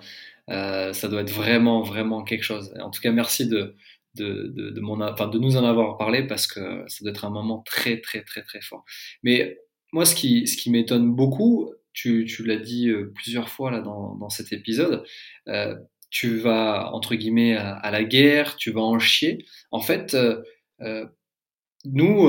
[0.51, 2.73] euh, ça doit être vraiment, vraiment quelque chose.
[2.81, 3.75] En tout cas, merci de,
[4.19, 7.31] de, de, mon, enfin, de nous en avoir parlé parce que ça doit être un
[7.31, 8.85] moment très, très, très, très fort.
[9.23, 9.59] Mais
[9.93, 13.81] moi, ce qui, ce qui m'étonne beaucoup, tu, tu l'as dit euh, plusieurs fois là
[13.81, 15.05] dans, dans cet épisode,
[15.49, 15.75] euh,
[16.11, 19.45] tu vas, entre guillemets, à, à, la guerre, tu vas en chier.
[19.71, 21.07] En fait, euh,
[21.85, 22.29] nous,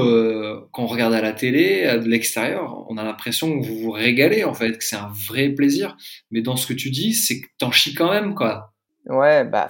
[0.71, 4.43] quand on regarde à la télé, de l'extérieur, on a l'impression que vous vous régalez,
[4.43, 5.95] en fait, que c'est un vrai plaisir.
[6.30, 8.73] Mais dans ce que tu dis, c'est que t'en chies quand même, quoi.
[9.06, 9.69] Ouais, bah,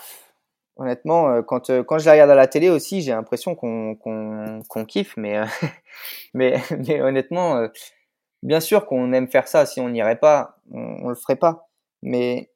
[0.79, 3.95] Honnêtement, euh, quand, euh, quand je la regarde à la télé aussi, j'ai l'impression qu'on
[3.95, 5.45] qu'on qu'on kiffe, mais, euh,
[6.33, 6.55] mais,
[6.87, 7.67] mais honnêtement,
[8.43, 9.65] bien sûr qu'on aime faire ça.
[9.65, 11.69] Si on n'irait pas, on, on le ferait pas.
[12.01, 12.49] Mais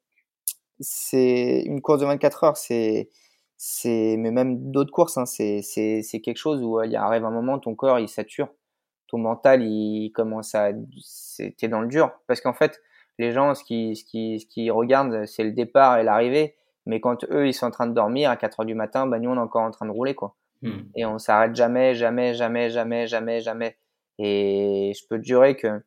[0.80, 3.10] c'est une course de 24 heures, c'est
[3.58, 7.30] c'est mais même d'autres courses, hein, c'est c'est c'est quelque chose où il arrive un
[7.30, 8.48] moment, ton corps il sature,
[9.08, 10.70] ton mental il commence à
[11.58, 12.80] t'es dans le dur parce qu'en fait
[13.18, 17.00] les gens ce qui ce qui ce qui regardent c'est le départ et l'arrivée, mais
[17.00, 19.30] quand eux ils sont en train de dormir à 4 heures du matin, bah nous
[19.30, 20.36] on est encore en train de rouler quoi.
[20.62, 20.82] Hmm.
[20.96, 23.76] Et on s'arrête jamais, jamais, jamais, jamais, jamais, jamais.
[24.18, 25.82] Et je peux te jurer que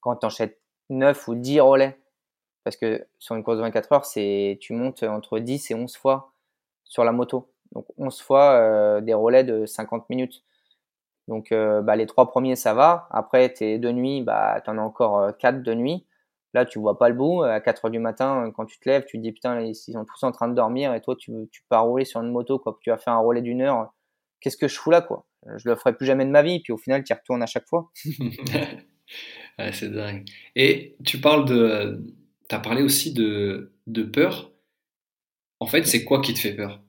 [0.00, 0.52] quand tu enchaînes
[0.90, 1.98] 9 ou 10 relais
[2.64, 5.96] parce que sur une course de 24 heures, c'est tu montes entre 10 et 11
[5.96, 6.32] fois
[6.84, 7.52] sur la moto.
[7.72, 10.42] Donc 11 fois euh, des relais de 50 minutes.
[11.28, 13.08] Donc euh, bah, les trois premiers, ça va.
[13.10, 16.06] Après, tes deux nuits, bah, tu en as encore euh, quatre de nuit.
[16.52, 17.42] Là, tu vois pas le bout.
[17.42, 20.04] À 4 heures du matin, quand tu te lèves, tu te dis putain, ils sont
[20.04, 22.76] tous en train de dormir et toi, tu, tu pars rouler sur une moto, quoi.
[22.80, 23.92] Tu as fait un relais d'une heure.
[24.40, 25.26] Qu'est-ce que je fous là, quoi?
[25.56, 26.60] Je le ferai plus jamais de ma vie.
[26.60, 27.90] Puis au final, tu y retournes à chaque fois.
[29.72, 30.24] c'est dingue.
[30.56, 32.04] Et tu parles de,
[32.48, 34.50] tu as parlé aussi de, de peur.
[35.60, 36.80] En fait, c'est quoi qui te fait peur?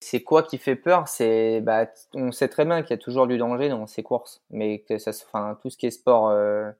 [0.00, 1.08] C'est quoi qui fait peur?
[1.08, 4.42] C'est bah, on sait très bien qu'il y a toujours du danger dans ces courses,
[4.50, 6.70] mais que ça, enfin, tout ce qui est sport, euh,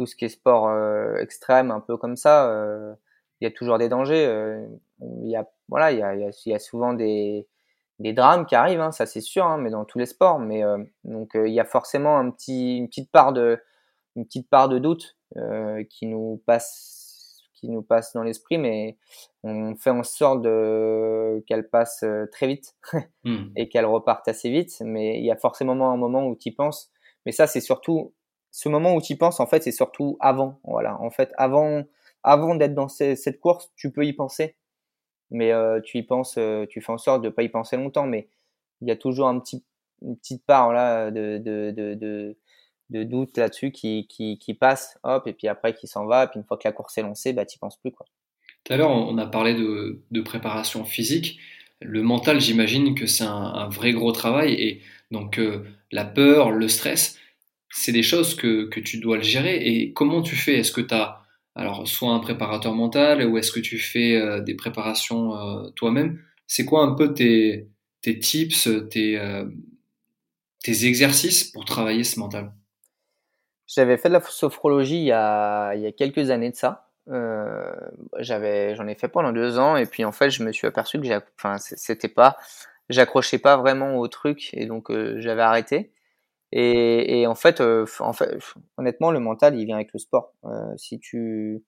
[0.00, 2.94] tout ce qui est sport euh, extrême, un peu comme ça, euh,
[3.40, 4.24] il y a toujours des dangers.
[5.00, 7.46] il y a voilà, il y a, il y a, souvent des,
[7.98, 10.38] des drames qui arrivent, hein, ça c'est sûr, hein, mais dans tous les sports.
[10.38, 10.62] Mais
[11.04, 13.62] donc il y a forcément un petit, une petite part de,
[14.16, 15.18] une petite part de doute
[15.90, 17.00] qui nous passe
[17.60, 18.96] qui nous passe dans l'esprit, mais
[19.42, 22.74] on fait en sorte de qu'elle passe euh, très vite
[23.24, 23.48] hmm.
[23.56, 24.80] et qu'elle reparte assez vite.
[24.80, 26.90] Mais il y a forcément un moment où tu y penses.
[27.26, 28.14] Mais ça, c'est surtout
[28.50, 29.40] ce moment où tu y penses.
[29.40, 30.60] En fait, c'est surtout avant.
[30.64, 31.00] Voilà.
[31.00, 31.84] En fait, avant,
[32.22, 34.56] avant d'être dans cette course, tu peux y penser,
[35.30, 38.06] mais euh, tu y penses, euh, tu fais en sorte de pas y penser longtemps.
[38.06, 38.28] Mais
[38.80, 39.64] il y a toujours un petit,
[40.02, 42.34] une petite part là de, de,
[42.90, 46.38] de doute là-dessus qui, qui, passe, hop, et puis après qui s'en va, et puis
[46.38, 47.92] une fois que la course est lancée, bah, tu penses plus.
[47.92, 48.06] Quoi.
[48.64, 51.38] Tout à l'heure, on a parlé de, de, préparation physique.
[51.80, 56.68] Le mental, j'imagine que c'est un, vrai gros travail, et donc euh, la peur, le
[56.68, 57.18] stress,
[57.70, 59.56] c'est des choses que, que, tu dois le gérer.
[59.56, 60.58] Et comment tu fais?
[60.58, 61.22] Est-ce que tu as
[61.56, 66.20] alors soit un préparateur mental, ou est-ce que tu fais euh, des préparations euh, toi-même?
[66.46, 67.68] C'est quoi un peu tes,
[68.02, 69.20] tes tips, tes,
[70.62, 72.52] tes exercices pour travailler ce mental?
[73.66, 76.90] J'avais fait de la sophrologie il y a, il y a quelques années de ça.
[77.08, 77.72] Euh,
[78.18, 81.00] j'avais, j'en ai fait pendant deux ans et puis en fait je me suis aperçu
[81.00, 81.06] que
[81.36, 82.36] enfin c'était pas,
[82.88, 85.92] j'accrochais pas vraiment au truc et donc euh, j'avais arrêté.
[86.52, 88.38] Et, et en fait, euh, en fait,
[88.76, 90.32] honnêtement, le mental il vient avec le sport.
[90.44, 91.64] Euh, si tu,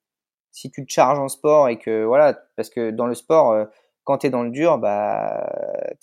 [0.51, 3.67] si tu te charges en sport et que voilà, parce que dans le sport,
[4.05, 5.49] quand tu es dans le dur, bah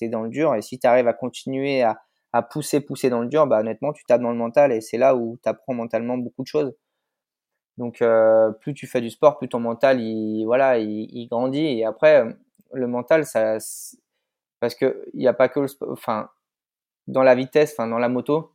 [0.02, 2.02] es dans le dur et si tu arrives à continuer à
[2.34, 4.98] à pousser, pousser dans le dur, bah honnêtement, tu tapes dans le mental et c'est
[4.98, 6.76] là où tu apprends mentalement beaucoup de choses.
[7.78, 11.65] Donc, euh, plus tu fais du sport, plus ton mental, il, voilà, il, grandit.
[11.80, 12.26] Et après,
[12.74, 13.58] le mental, ça,
[14.60, 16.30] parce que il n'y a pas que le sport, enfin,
[17.08, 18.54] dans la vitesse, enfin, dans la moto,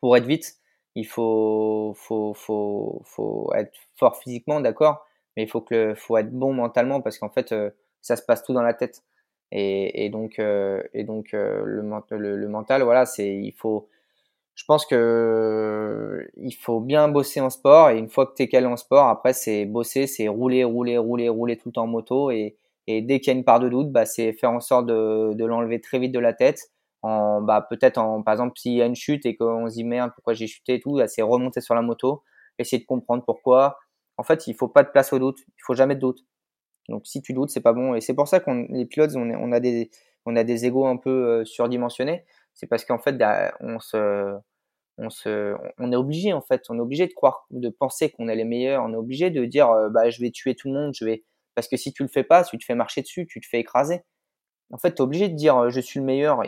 [0.00, 0.60] pour être vite,
[0.94, 1.94] il faut,
[3.54, 7.52] être fort physiquement, d'accord, mais il faut que, faut être bon mentalement parce qu'en fait,
[7.52, 9.02] euh, ça se passe tout dans la tête.
[9.52, 13.88] Et, donc, euh, euh, le, mental, voilà, il faut.
[14.54, 18.48] Je pense que il faut bien bosser en sport et une fois que tu es
[18.48, 21.86] calé en sport, après c'est bosser, c'est rouler, rouler, rouler, rouler tout le temps en
[21.86, 24.86] moto et, dès qu'il y a une part de doute, bah, c'est faire en sorte
[24.86, 26.70] de l'enlever très vite de la tête.
[27.02, 29.84] En, bah, peut-être en, par exemple, s'il y a une chute et qu'on se dit
[29.84, 32.22] merde, pourquoi j'ai chuté et tout, c'est remonter sur la moto,
[32.58, 33.78] essayer de comprendre pourquoi.
[34.18, 36.24] En fait, il faut pas de place au doute, il faut jamais de doute.
[36.88, 37.94] Donc si tu doutes, c'est pas bon.
[37.94, 39.90] Et c'est pour ça qu'on les pilotes, on, on, a des
[40.26, 42.24] on a des égos un peu euh, surdimensionnés.
[42.54, 43.16] C'est parce qu'en fait,
[43.60, 44.36] on se
[44.98, 48.28] on se on est obligé en fait, on est obligé de croire, de penser qu'on
[48.28, 48.84] est les meilleurs.
[48.84, 51.24] On est obligé de dire euh, bah je vais tuer tout le monde, je vais
[51.54, 53.46] parce que si tu le fais pas, si tu te fais marcher dessus, tu te
[53.46, 54.02] fais écraser.
[54.72, 56.42] En fait, tu es obligé de dire euh, je suis le meilleur.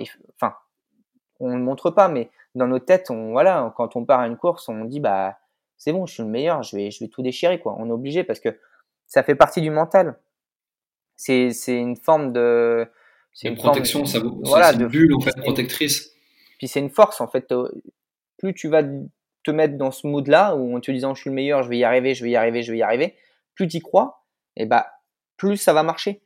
[1.43, 4.37] On le montre pas, mais dans nos têtes, on voilà, quand on part à une
[4.37, 5.39] course, on dit bah
[5.77, 7.75] c'est bon, je suis le meilleur, je vais je vais tout déchirer quoi.
[7.79, 8.57] On est obligé parce que
[9.07, 10.19] ça fait partie du mental.
[11.17, 12.89] C'est une forme de
[13.33, 16.13] c'est une, protection ça voilà une bulle en fait protectrice.
[16.59, 17.53] Puis c'est une force en fait
[18.39, 18.83] plus tu vas
[19.45, 21.69] te mettre dans ce mood là où en te disant je suis le meilleur je
[21.69, 23.17] vais y arriver je vais y arriver je vais y arriver
[23.55, 24.25] plus tu y crois
[24.57, 24.87] et bah
[25.37, 26.23] plus ça va marcher.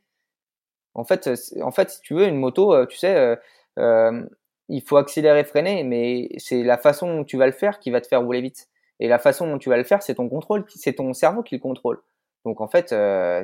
[0.93, 1.29] En fait
[1.61, 3.35] en fait si tu veux une moto euh, tu sais euh,
[3.79, 4.23] euh,
[4.69, 8.01] il faut accélérer freiner mais c'est la façon dont tu vas le faire qui va
[8.01, 8.67] te faire rouler vite.
[8.99, 11.55] Et la façon dont tu vas le faire c'est ton contrôle c'est ton cerveau qui
[11.55, 12.01] le contrôle.
[12.45, 12.89] Donc en fait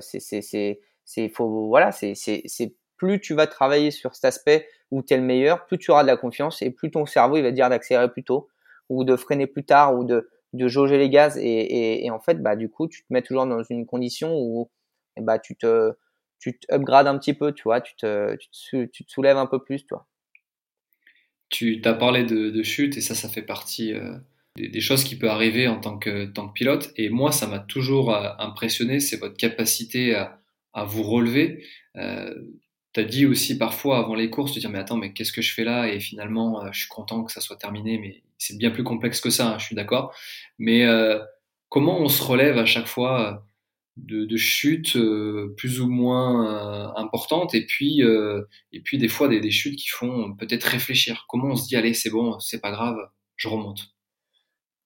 [0.02, 5.18] c'est c'est faut voilà, c'est plus tu vas travailler sur cet aspect où tu es
[5.18, 7.70] le meilleur, plus tu auras de la confiance et plus ton cerveau il va dire
[7.70, 8.50] d'accélérer plus tôt
[8.90, 12.42] ou de freiner plus tard ou de de jauger les gaz et, et, en fait
[12.42, 14.70] bah du coup tu te mets toujours dans une condition où
[15.18, 15.94] et bah tu te
[16.40, 19.48] tu upgrades un petit peu tu vois tu te tu te, tu te soulèves un
[19.48, 20.06] peu plus toi
[21.54, 24.16] tu as parlé de, de, chute et ça ça fait partie euh,
[24.58, 26.92] des, choses qui peuvent arriver en tant que tant que pilote.
[26.98, 30.40] Et moi ça m'a toujours euh, impressionné c'est votre capacité à,
[30.86, 31.64] vous relever.
[31.96, 32.34] Euh,
[32.94, 35.44] tu as dit aussi parfois avant les courses, te dire mais attends, mais qu'est-ce que
[35.44, 35.88] je fais là?
[35.88, 39.22] Et finalement, euh, je suis content que ça soit terminé, mais c'est bien plus complexe
[39.22, 40.16] que ça, hein, je suis d'accord.
[40.58, 40.88] Mais
[41.70, 43.46] comment on se relève à chaque fois
[43.98, 49.52] de, chutes euh, plus ou moins euh, importantes et puis, et puis des fois des,
[49.52, 52.98] chutes qui font peut-être réfléchir Comment on se dit allez, c'est bon, c'est pas grave,
[53.36, 53.90] je remonte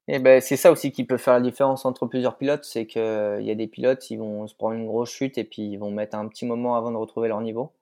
[0.10, 3.02] et ben, c'est ça aussi qui peut faire la différence entre plusieurs pilotes, c'est qu'il
[3.02, 5.92] y a des pilotes, ils vont se prendre une grosse chute et puis ils vont
[5.92, 7.74] mettre un petit moment avant de retrouver leur niveau.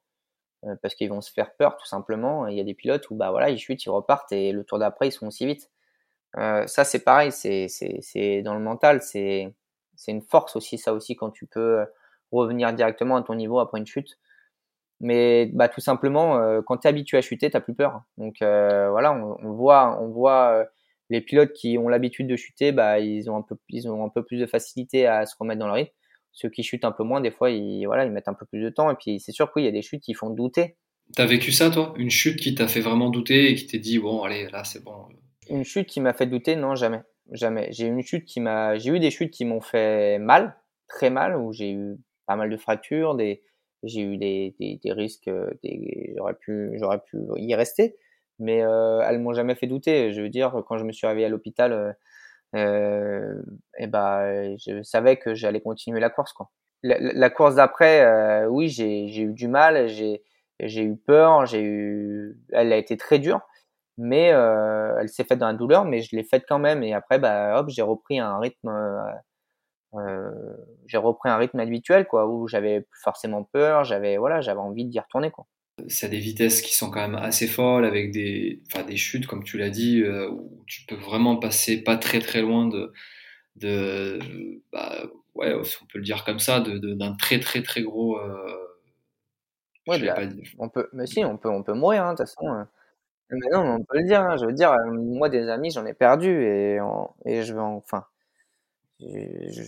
[0.66, 2.48] Euh, parce qu'ils vont se faire peur tout simplement.
[2.48, 4.80] Il y a des pilotes où bah voilà, ils chutent, ils repartent et le tour
[4.80, 5.70] d'après ils sont aussi vite.
[6.38, 9.54] Euh, ça c'est pareil, c'est c'est dans le mental, c'est
[9.96, 11.86] c'est une force aussi ça aussi quand tu peux
[12.32, 14.18] revenir directement à ton niveau après une chute.
[15.02, 18.02] Mais bah tout simplement euh, quand tu es habitué à chuter, tu plus peur.
[18.18, 20.66] Donc euh, voilà, on, on, voit on voit euh,
[21.10, 24.10] les pilotes qui ont l'habitude de chuter, bah ils ont un peu ils ont un
[24.10, 25.94] peu plus de facilité à se remettre dans le rythme
[26.36, 28.62] ceux qui chutent un peu moins, des fois, ils, voilà, ils mettent un peu plus
[28.62, 28.92] de temps.
[28.92, 30.76] Et puis, c'est sûr qu'il y a des chutes qui font douter.
[31.16, 31.94] T'as vécu ça, toi?
[31.98, 34.84] Une chute qui t'a fait vraiment douter et qui t'est dit, bon, allez, là, c'est
[34.84, 35.08] bon.
[35.50, 36.56] Une chute qui m'a fait douter?
[36.58, 37.02] Non, jamais.
[37.32, 37.70] Jamais.
[37.72, 40.56] J'ai eu des chutes qui m'ont fait mal,
[40.88, 43.18] très mal, où j'ai eu pas mal de fractures,
[43.84, 45.30] j'ai eu des, risques,
[45.64, 46.80] des, j'aurais pu,
[47.38, 47.96] y rester,
[48.40, 50.12] mais euh, elles m'ont jamais fait douter.
[50.14, 51.94] Je veux dire, quand je me suis réveillé à l'hôpital, euh,
[52.56, 53.42] euh,
[53.78, 56.34] et ben je savais que j'allais continuer la course.
[56.84, 60.22] La, course d'après, euh, oui, j'ai eu du mal, j'ai
[60.60, 63.42] eu peur, elle a été très dure,
[63.98, 66.84] mais euh, elle s'est faite dans la douleur, mais je l'ai faite quand même.
[66.84, 69.02] Et après, bah hop, j'ai repris un rythme, euh,
[69.96, 70.32] euh
[70.88, 74.86] j'ai repris un rythme habituel quoi, où j'avais plus forcément peur, j'avais voilà, j'avais envie
[74.86, 75.46] d'y retourner quoi
[75.90, 79.44] c'est des vitesses qui sont quand même assez folles avec des, enfin, des chutes, comme
[79.44, 82.94] tu l'as dit, euh, où tu peux vraiment passer pas très très loin de,
[83.58, 84.18] de
[84.72, 85.04] bah,
[85.34, 88.18] ouais, on peut le dire comme ça, d'un de, très très très gros.
[89.88, 90.16] Ouais, bah,
[90.60, 92.66] on peut, mais si, on peut, on peut mourir, hein, de toute façon.
[93.32, 94.22] Mais non, on peut le dire.
[94.22, 96.80] Hein, je veux dire, euh, moi, des amis, j'en ai perdu et,
[97.26, 98.06] et je vais enfin,
[99.00, 99.06] je,
[99.50, 99.64] je,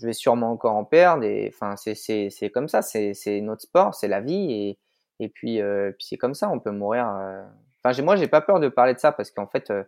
[0.00, 1.24] je, vais sûrement encore en perdre.
[1.24, 4.78] Et enfin, c'est comme ça, c'est notre sport, c'est la vie et
[5.22, 7.08] et puis, euh, puis c'est comme ça, on peut mourir.
[7.08, 7.44] Euh.
[7.84, 9.84] Enfin, moi, j'ai pas peur de parler de ça parce qu'en fait, euh,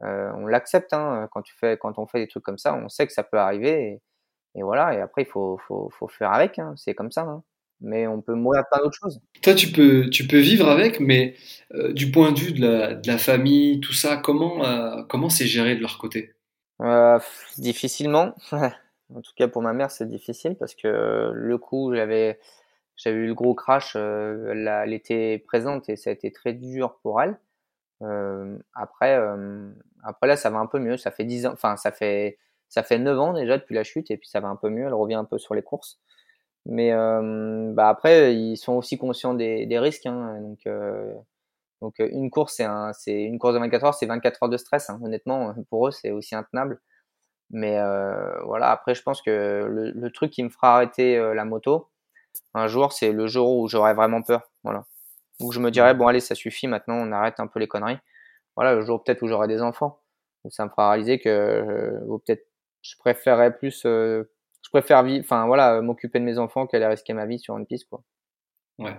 [0.00, 3.06] on l'accepte hein, quand tu fais, quand on fait des trucs comme ça, on sait
[3.06, 4.02] que ça peut arriver.
[4.56, 4.94] Et, voilà.
[4.94, 6.58] Et après, il faut, faut, faut faire avec.
[6.58, 7.22] Hein, c'est comme ça.
[7.22, 7.42] Hein.
[7.82, 9.20] Mais on peut mourir de plein d'autres choses.
[9.42, 11.34] Toi, tu peux, tu peux vivre avec, mais
[11.90, 15.74] du point de vue de la, de la famille, tout ça, comment, comment c'est géré
[15.74, 16.34] de leur côté?
[17.58, 18.34] Difficilement.
[18.52, 22.38] en tout cas, pour ma mère, c'est difficile parce que le coup, j'avais
[22.96, 26.98] j'avais eu le gros crash, euh, elle était présente et ça a été très dur
[27.02, 27.38] pour elle.
[28.02, 29.70] Euh, après, euh,
[30.02, 30.96] après là, ça va un peu mieux.
[30.96, 34.10] Ça fait 10 ans, enfin, ça fait, ça fait 9 ans déjà depuis la chute
[34.10, 34.86] et puis ça va un peu mieux.
[34.86, 36.00] Elle revient un peu sur les courses.
[36.66, 40.06] Mais euh, bah après, ils sont aussi conscients des, des risques.
[40.06, 41.12] Hein, donc, euh,
[41.80, 44.56] donc une course, c'est un, c'est une course de 24 heures, c'est 24 heures de
[44.56, 44.90] stress.
[44.90, 46.80] Hein, honnêtement, pour eux, c'est aussi intenable.
[47.50, 49.30] Mais euh, voilà, après, je pense que
[49.68, 51.90] le, le, truc qui me fera arrêter la moto,
[52.54, 54.42] un jour, c'est le jour où j'aurai vraiment peur.
[54.64, 54.84] Voilà.
[55.40, 57.98] Où je me dirais, bon, allez, ça suffit, maintenant, on arrête un peu les conneries.
[58.56, 60.00] Voilà, le jour peut-être où j'aurai des enfants.
[60.44, 62.46] Où ça me fera réaliser que euh, peut-être
[62.82, 64.30] je préférerais plus, euh,
[64.62, 67.66] je préfère vivre, enfin voilà, m'occuper de mes enfants qu'aller risquer ma vie sur une
[67.66, 68.02] piste, quoi.
[68.78, 68.96] Ouais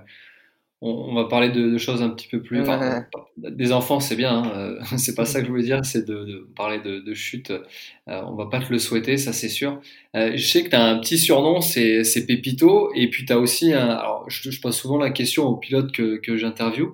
[0.85, 2.61] on, va parler de, choses un petit peu plus.
[2.61, 3.05] Enfin,
[3.37, 6.49] des enfants, c'est bien, hein, euh, c'est pas ça que je voulais dire, c'est de,
[6.55, 7.51] parler de, chute.
[7.51, 7.61] Euh,
[8.07, 9.79] on va pas te le souhaiter, ça c'est sûr.
[10.15, 13.39] Euh, je sais que tu as un petit surnom, c'est Pépito, et puis tu as
[13.39, 13.87] aussi un.
[13.89, 16.93] Alors, je, je, pose souvent la question aux pilotes que, que j'interviewe.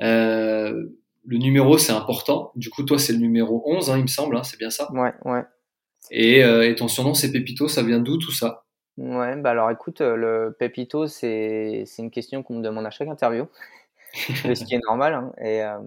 [0.00, 0.88] le
[1.30, 2.50] numéro, c'est important.
[2.56, 4.90] Du coup, toi, c'est le numéro 11, hein, il me semble, hein, c'est bien ça?
[4.92, 5.44] Ouais, ouais.
[6.10, 8.64] Et, et ton surnom, c'est Pépito, ça vient d'où tout ça?
[8.98, 13.06] Ouais, bah alors écoute, euh, le pépito, c'est une question qu'on me demande à chaque
[13.06, 13.46] interview,
[14.12, 15.14] ce qui est normal.
[15.14, 15.32] Hein.
[15.40, 15.78] Et euh,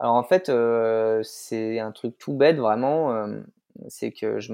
[0.00, 3.28] alors en fait, euh, c'est un truc tout bête vraiment.
[3.88, 4.52] c'est que je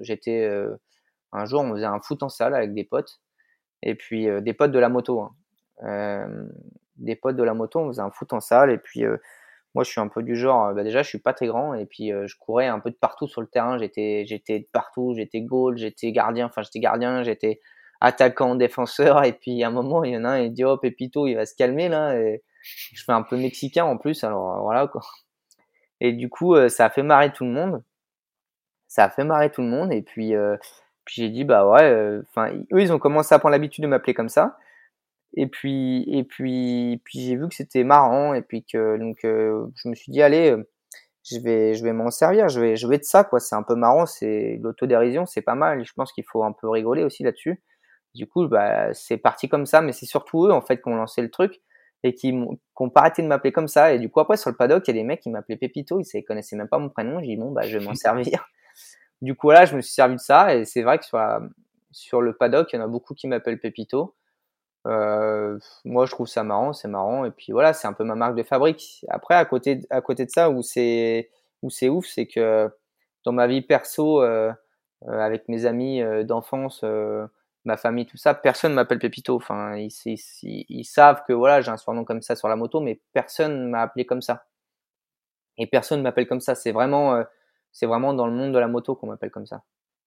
[0.00, 0.50] j'étais
[1.32, 3.20] un jour, on faisait un foot en salle avec des potes,
[3.82, 5.28] et puis des potes de la moto.
[5.82, 6.26] Hein.
[6.96, 9.04] des potes de la moto, on faisait un foot en salle, et puis
[9.74, 11.74] moi, je suis un peu du genre, euh, bah déjà, je suis pas très grand
[11.74, 13.78] et puis euh, je courais un peu de partout sur le terrain.
[13.78, 17.60] J'étais, j'étais partout, j'étais goal, j'étais gardien, enfin j'étais gardien, j'étais
[18.00, 19.24] attaquant, défenseur.
[19.24, 21.34] Et puis à un moment, il y en a un, il dit oh Pépito, il
[21.34, 22.18] va se calmer là.
[22.18, 25.02] Et je fais un peu mexicain en plus, alors euh, voilà quoi.
[26.00, 27.82] Et du coup, ça a fait marrer tout le monde.
[28.88, 29.92] ça a fait marrer tout le monde.
[29.92, 30.32] Et puis,
[31.04, 34.14] puis j'ai dit, bah ouais, enfin, eux, ils ont commencé à prendre l'habitude de m'appeler
[34.14, 34.56] comme ça.
[35.34, 38.34] Et puis, et puis, puis j'ai vu que c'était marrant.
[38.34, 40.56] Et puis que, donc, je me suis dit, allez,
[41.24, 42.48] je vais, je vais m'en servir.
[42.48, 43.40] Je vais, je vais de ça, quoi.
[43.40, 44.06] C'est un peu marrant.
[44.06, 45.84] C'est l'autodérision, c'est pas mal.
[45.84, 47.62] Je pense qu'il faut un peu rigoler aussi là-dessus.
[48.14, 49.80] Du coup, bah, c'est parti comme ça.
[49.80, 51.60] Mais c'est surtout eux, en fait, qui ont lancé le truc
[52.02, 53.92] et qui n'ont pas arrêté de m'appeler comme ça.
[53.92, 56.00] Et du coup, après, sur le paddock, il y a des mecs qui m'appelaient Pépito,
[56.00, 57.20] ils ne connaissaient même pas mon prénom.
[57.20, 58.48] J'ai dit, bon, bah, je vais m'en servir.
[59.20, 60.54] Du coup, là, je me suis servi de ça.
[60.54, 61.20] Et c'est vrai que sur,
[61.90, 64.14] sur le paddock, il y en a beaucoup qui m'appellent Pépito.
[64.86, 67.24] Euh, moi, je trouve ça marrant, c'est marrant.
[67.24, 69.04] Et puis voilà, c'est un peu ma marque de fabrique.
[69.08, 71.30] Après, à côté, à côté de ça, où c'est,
[71.62, 72.70] où c'est ouf, c'est que
[73.24, 74.52] dans ma vie perso, euh,
[75.08, 77.26] euh avec mes amis euh, d'enfance, euh,
[77.64, 79.36] ma famille, tout ça, personne m'appelle Pépito.
[79.36, 82.80] Enfin, ils, ils, ils, savent que voilà, j'ai un surnom comme ça sur la moto,
[82.80, 84.44] mais personne m'a appelé comme ça.
[85.58, 86.54] Et personne m'appelle comme ça.
[86.54, 87.24] C'est vraiment, euh,
[87.72, 89.62] c'est vraiment dans le monde de la moto qu'on m'appelle comme ça.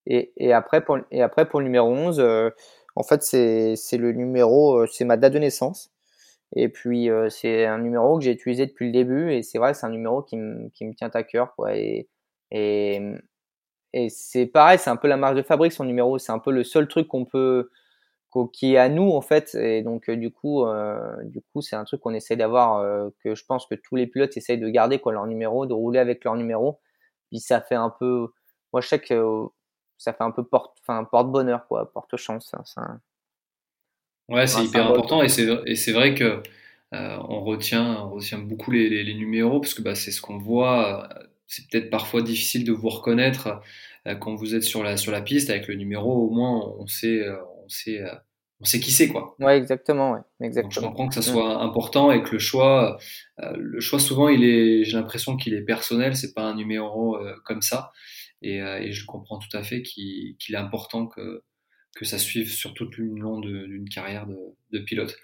[0.06, 2.50] Et, et, après pour et après pour le numéro 11, euh,
[2.96, 5.90] en fait c'est le numéro, euh, c'est ma date de naissance.
[6.56, 9.86] Et puis c'est un numéro que j'ai utilisé depuis le début et c'est vrai c'est
[9.86, 11.54] un numéro qui me tient à cœur.
[11.70, 12.08] Et
[14.08, 16.18] c'est pareil, c'est un peu la marque de fabrique son numéro.
[16.18, 17.70] C'est un peu le seul truc qu'on peut
[18.62, 19.54] est à nous en fait.
[19.54, 23.34] Et donc du coup, euh, du coup, c'est un truc qu'on essaie d'avoir, euh, que
[23.34, 26.24] je pense que tous les pilotes essayent de garder quoi leur numéro, de rouler avec
[26.24, 26.80] leur numéro.
[27.30, 28.28] Puis ça fait un peu,
[28.72, 28.88] moi je
[29.98, 32.54] ça fait un peu porte, enfin porte bonheur quoi, porte chance.
[32.76, 33.00] Hein,
[34.28, 36.42] ouais, c'est hyper important et c'est et c'est vrai que
[36.94, 40.20] euh, on retient on retient beaucoup les, les, les numéros parce que bah, c'est ce
[40.20, 41.08] qu'on voit
[41.46, 43.60] c'est peut-être parfois difficile de vous reconnaître
[44.06, 46.26] euh, quand vous êtes sur la, sur la piste avec le numéro.
[46.26, 48.14] Au moins, on sait, euh, on sait, euh,
[48.60, 49.34] on sait qui c'est, quoi.
[49.38, 50.20] Ouais, exactement, ouais.
[50.40, 50.68] exactement.
[50.68, 52.98] Donc, je comprends que ça soit important et que le choix,
[53.38, 56.16] le choix souvent, il est, j'ai l'impression qu'il est personnel.
[56.16, 57.92] C'est pas un numéro comme ça.
[58.44, 61.42] Et, et, je comprends tout à fait qu'il est important que
[62.02, 65.16] ça suive sur toute une long d'une carrière de, pilote.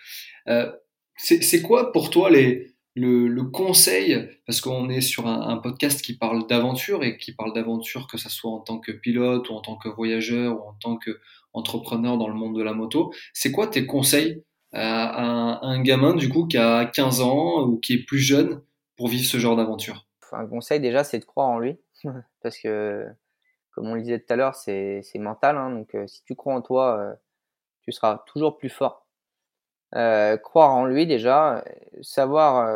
[0.48, 0.70] Euh,
[1.16, 7.02] c'est quoi pour toi le, conseil, parce qu'on est sur un, podcast qui parle d'aventure
[7.04, 9.88] et qui parle d'aventure que ce soit en tant que pilote ou en tant que
[9.88, 14.42] voyageur ou en tant qu'entrepreneur dans le monde de la moto, c'est quoi tes conseils
[14.72, 18.62] à un, gamin du coup qui a 15 ans ou qui est plus jeune
[18.96, 20.06] pour vivre ce genre d'aventure?
[20.32, 21.74] Un conseil déjà, c'est de croire en lui,
[22.42, 23.06] parce que
[23.72, 26.54] comme on le disait tout à l'heure, c'est mental, hein, donc euh, si tu crois
[26.54, 27.14] en toi, euh,
[27.82, 29.06] tu seras toujours plus fort
[29.96, 31.64] euh, croire en lui déjà,
[32.00, 32.68] savoir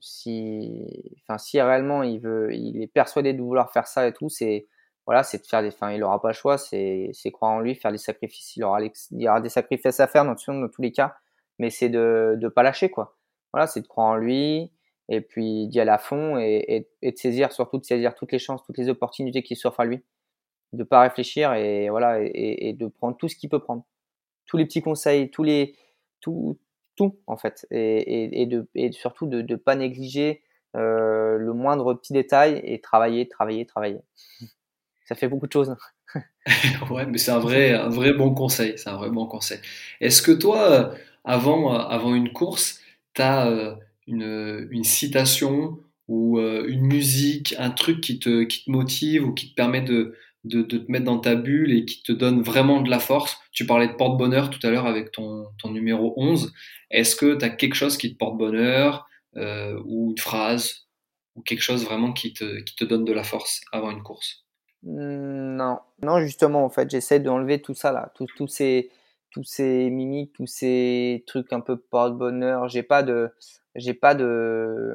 [0.00, 4.68] si, si réellement il veut, il est persuadé de vouloir faire ça et tout, c'est
[5.06, 7.60] voilà, c'est de faire des, enfin, il aura pas le choix, c'est, c'est croire en
[7.60, 10.68] lui, faire des sacrifices, il aura, il y aura des sacrifices à faire dans, dans
[10.68, 11.16] tous les cas,
[11.58, 13.16] mais c'est de, de pas lâcher quoi.
[13.52, 14.70] Voilà, c'est de croire en lui
[15.08, 18.38] et puis d'y aller à fond et, et, de saisir, surtout de saisir toutes les
[18.38, 20.04] chances, toutes les opportunités qui s'offrent à lui,
[20.72, 23.84] de pas réfléchir et voilà et, de prendre tout ce qu'il peut prendre,
[24.46, 25.76] tous les petits conseils, tous les
[26.20, 26.58] tout,
[26.96, 30.42] tout en fait, et, de, et surtout de ne pas négliger
[30.76, 34.00] euh, le moindre petit détail et travailler, travailler, travailler.
[35.04, 35.74] Ça fait beaucoup de choses.
[36.90, 38.74] ouais, mais c'est un vrai, un vrai bon conseil.
[38.76, 39.58] C'est un vrai bon conseil.
[40.00, 40.92] Est-ce que toi,
[41.24, 42.80] avant, avant une course,
[43.14, 43.74] tu as euh,
[44.08, 45.78] une, citation
[46.08, 49.82] ou euh, une musique, un truc qui te, qui te motive ou qui te permet
[49.82, 52.98] de, de, de, te mettre dans ta bulle et qui te donne vraiment de la
[52.98, 53.38] force.
[53.52, 56.52] Tu parlais de porte-bonheur tout à l'heure avec ton, ton numéro 11.
[56.90, 59.06] Est-ce que tu as quelque chose qui te porte bonheur
[59.36, 60.86] euh, ou une phrase
[61.34, 64.44] ou quelque chose vraiment qui te, qui te donne de la force avant une course?
[64.82, 68.90] Mmh, Non, non justement en fait j'essaie d'enlever tout ça là, tous ces
[69.30, 72.68] tous ces mimiques, tous ces trucs un peu porte-bonheur.
[72.68, 73.30] J'ai pas de
[73.74, 74.94] j'ai pas de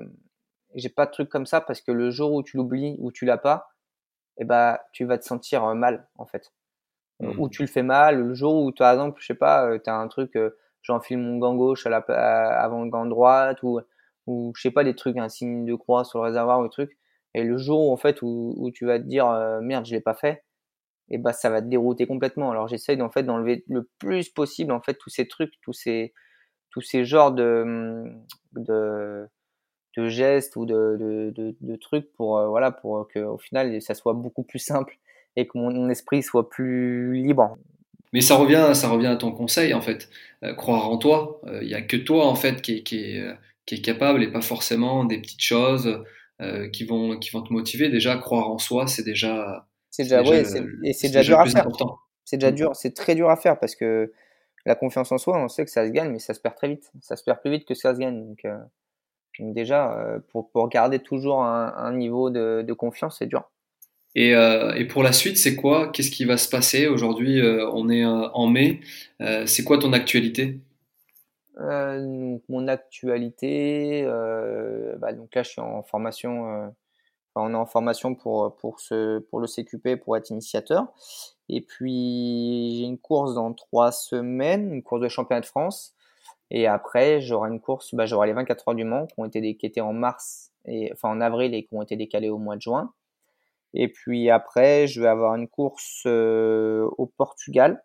[0.76, 3.26] j'ai pas de trucs comme ça parce que le jour où tu l'oublies ou tu
[3.26, 3.74] l'as pas,
[4.38, 6.52] eh ben, tu vas te sentir euh, mal, en fait.
[7.22, 7.50] Euh, ou mmh.
[7.52, 9.96] tu le fais mal, le jour où, par exemple, je sais pas, euh, tu as
[9.96, 10.38] un truc,
[10.82, 12.00] j'enfile mon gant gauche à la,
[12.60, 13.80] avant le gant droite, ou,
[14.28, 16.70] ou je sais pas, des trucs, un signe de croix sur le réservoir ou des
[16.70, 16.98] trucs.
[17.36, 19.28] Et le jour, en fait, où, où tu vas te dire,
[19.62, 20.44] merde, je l'ai pas fait,
[21.14, 22.52] et bah, ça va te dérouter complètement.
[22.52, 26.12] Alors, j'essaye, en fait, d'enlever le plus possible, en fait, tous ces trucs, tous ces,
[26.72, 28.04] tous ces genres de,
[28.54, 29.28] de,
[29.96, 30.98] de gestes ou de,
[31.36, 34.98] de, de, trucs pour euh, voilà pour que au final ça soit beaucoup plus simple
[35.36, 37.58] et que mon, esprit soit plus libre.
[38.12, 40.10] Mais ça revient ça revient à ton conseil en fait,
[40.44, 41.42] euh, croire en toi.
[41.46, 43.24] Il euh, n'y a que toi en fait qui, qui, est,
[43.68, 46.04] qui est capable et pas forcément des petites choses
[46.74, 47.88] qui vont qui vont te motiver.
[47.90, 50.44] Déjà croire en soi c'est déjà c'est déjà, ouais,
[50.84, 51.68] et c'est déjà dur à faire.
[52.26, 52.56] C'est déjà mm.
[52.56, 54.12] dur, c'est très dur à faire parce que
[54.66, 56.68] la confiance en soi, on sait que ça se gagne, mais ça se perd très
[56.68, 56.92] vite.
[57.02, 58.28] Ça se perd plus vite que ça se gagne.
[58.28, 58.44] Donc,
[59.38, 63.52] donc déjà, euh, pour, pour garder toujours un, un niveau de, de confiance, c'est dur.
[64.16, 65.92] Et, et, pour la suite, c'est quoi?
[65.92, 66.88] Qu'est-ce qui va se passer?
[66.88, 68.80] Aujourd'hui, on est en mai.
[69.46, 70.60] c'est quoi ton actualité?
[71.58, 74.04] Donc, Mon actualité,
[74.98, 76.74] bah, donc là, je suis en formation
[77.36, 80.88] on est en formation pour, pour, ce, pour le CQP, pour être initiateur.
[81.50, 85.96] Et puis, j'ai une course dans trois semaines, une course de championnat de France.
[86.52, 89.56] Et après, j'aurai une course, bah, j'aurai les 24 heures du Mans qui ont été,
[89.58, 92.56] qui étaient en mars, et, enfin en avril et qui ont été décalées au mois
[92.56, 92.94] de juin.
[93.74, 97.84] Et puis après, je vais avoir une course euh, au Portugal,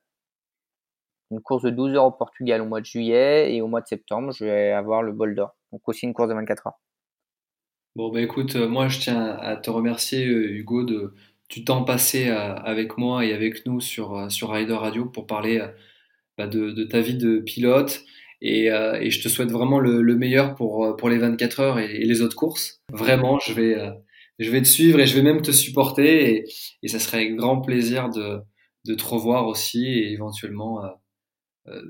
[1.31, 3.55] une course de 12 heures au Portugal au mois de juillet.
[3.55, 5.57] Et au mois de septembre, je vais avoir le bol d'or.
[5.73, 6.79] Donc aussi une course de 24 heures.
[7.99, 11.15] Bon, bah écoute, euh, moi je tiens à te remercier, euh, Hugo, de,
[11.49, 15.61] du temps passé euh, avec moi et avec nous sur, sur Rider Radio pour parler
[16.37, 18.05] bah, de, de, ta vie de pilote.
[18.41, 21.99] Et, et je te souhaite vraiment le, le, meilleur pour, pour les 24 heures et,
[22.05, 22.83] les autres courses.
[22.93, 23.77] Vraiment, je vais,
[24.39, 26.37] je vais te suivre et je vais même te supporter.
[26.37, 26.45] Et,
[26.85, 28.39] et ça serait avec grand plaisir de,
[28.87, 30.85] de te revoir aussi et éventuellement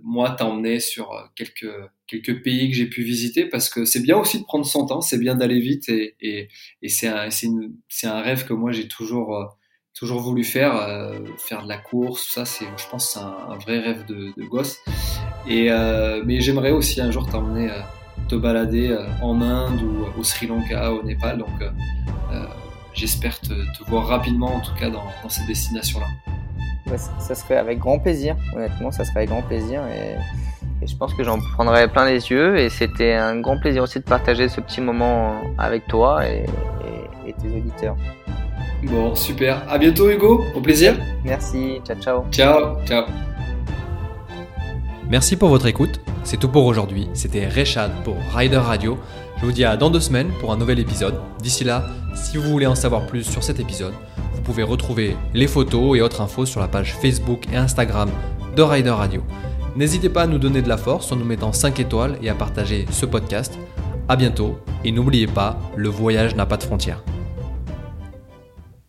[0.03, 1.70] moi t'emmener sur euh, quelques
[2.07, 5.01] quelques pays que j'ai pu visiter parce que c'est bien aussi de prendre son temps,
[5.01, 6.49] c'est bien d'aller vite et,
[6.87, 9.45] c'est un, c'est un rêve que moi j'ai toujours euh,
[9.95, 10.74] toujours voulu faire,
[11.39, 14.79] faire de la course, ça c'est, je pense, c'est un, vrai rêve de, gosse.
[15.49, 15.70] Et
[16.24, 17.68] mais j'aimerais aussi un jour t'emmener
[18.29, 21.39] te balader en Inde ou au Sri Lanka, au Népal.
[21.39, 21.64] Donc
[22.95, 23.53] j'espère te,
[23.89, 25.45] voir rapidement, en tout cas dans, dans ces
[26.91, 30.16] destinations-là ça serait avec grand plaisir, honnêtement, ça serait avec grand plaisir et,
[30.86, 34.05] je pense que j'en prendrais plein les yeux et c'était un grand plaisir aussi de
[34.05, 36.47] partager ce petit moment avec toi et,
[37.26, 37.97] tes auditeurs.
[38.84, 39.62] Bon, super.
[39.68, 40.95] À bientôt Hugo, au plaisir.
[41.24, 42.24] Merci, ciao ciao.
[42.30, 43.05] Ciao, ciao.
[45.11, 46.01] Merci pour votre écoute.
[46.22, 47.09] C'est tout pour aujourd'hui.
[47.12, 48.99] C'était Rechad pour Rider Radio.
[49.41, 51.14] Je vous dis à dans deux semaines pour un nouvel épisode.
[51.41, 53.95] D'ici là, si vous voulez en savoir plus sur cet épisode,
[54.34, 58.11] vous pouvez retrouver les photos et autres infos sur la page Facebook et Instagram
[58.57, 59.22] de Rider Radio.
[59.76, 62.34] N'hésitez pas à nous donner de la force en nous mettant 5 étoiles et à
[62.34, 63.57] partager ce podcast.
[64.09, 67.05] A bientôt et n'oubliez pas, le voyage n'a pas de frontières.